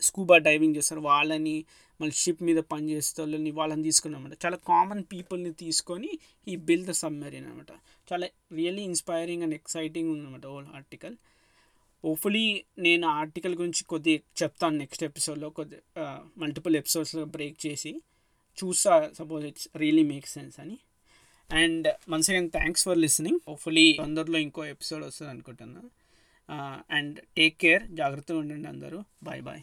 స్కూబా 0.00 0.36
డైవింగ్ 0.38 0.76
చేస్తారు. 0.76 1.00
వాళ్ళని 1.00 1.64
మళ్ళీ 2.00 2.14
షిప్ 2.14 2.42
మీద 2.42 2.56
పనిచేసే 2.72 3.14
వాళ్ళని 3.22 3.50
వాళ్ళని 3.50 3.82
తీసుకున్నమాట 3.82 4.34
చాలా 4.44 4.58
కామన్ 4.68 5.02
పీపుల్ని 5.12 5.52
తీసుకొని 5.52 6.10
ఈ 6.48 6.56
బిల్ 6.68 6.84
ద 6.86 6.90
సబ్మెరీన్ 6.90 7.46
అనమాట 7.46 7.72
చాలా 8.12 8.26
రియల్లీ 8.52 8.82
ఇన్స్పైరింగ్ 8.82 9.42
అండ్ 9.42 9.54
ఎక్సైటింగ్ 9.54 10.10
ఉందన్నమాట 10.10 10.46
ఓల్ 10.46 10.68
ఆర్టికల్. 10.74 11.16
హోప్ఫుల్లీ 12.04 12.44
నేను 12.78 13.06
ఆర్టికల్ 13.08 13.54
గురించి 13.54 13.82
కొద్దిగా 13.84 14.20
చెప్తాను 14.42 14.76
నెక్స్ట్ 14.76 15.04
ఎపిసోడ్లో. 15.04 15.48
కొద్ది 15.50 15.76
మల్టిపుల్ 16.38 16.76
ఎపిసోడ్స్లో 16.76 17.24
బ్రేక్ 17.24 17.66
చేసి. 17.66 17.92
చూసా 18.60 18.94
suppose 19.18 19.44
it's 19.50 19.68
really 19.76 20.04
make 20.12 20.28
sense 20.36 20.56
అని. 20.64 20.76
And 21.50 21.88
once 22.12 22.30
again 22.30 22.50
thanks 22.50 22.84
for 22.88 22.98
listening 22.98 23.40
hopefully 23.48 23.86
తొందరలో 24.02 24.38
ఇంకో 24.46 24.64
ఎపిసోడ్ 24.74 25.04
వస్తుంది 25.04 25.32
అనుకుంటున్నా 25.34 25.82
అండ్ 26.98 27.16
uh, 27.18 27.26
టేక్ 27.36 27.56
కేర్ 27.64 27.82
జాగ్రత్తగా 28.00 28.38
ఉండండి 28.38 28.68
అందరూ. 28.68 29.00
Bye 29.22 29.42
bye 29.48 29.62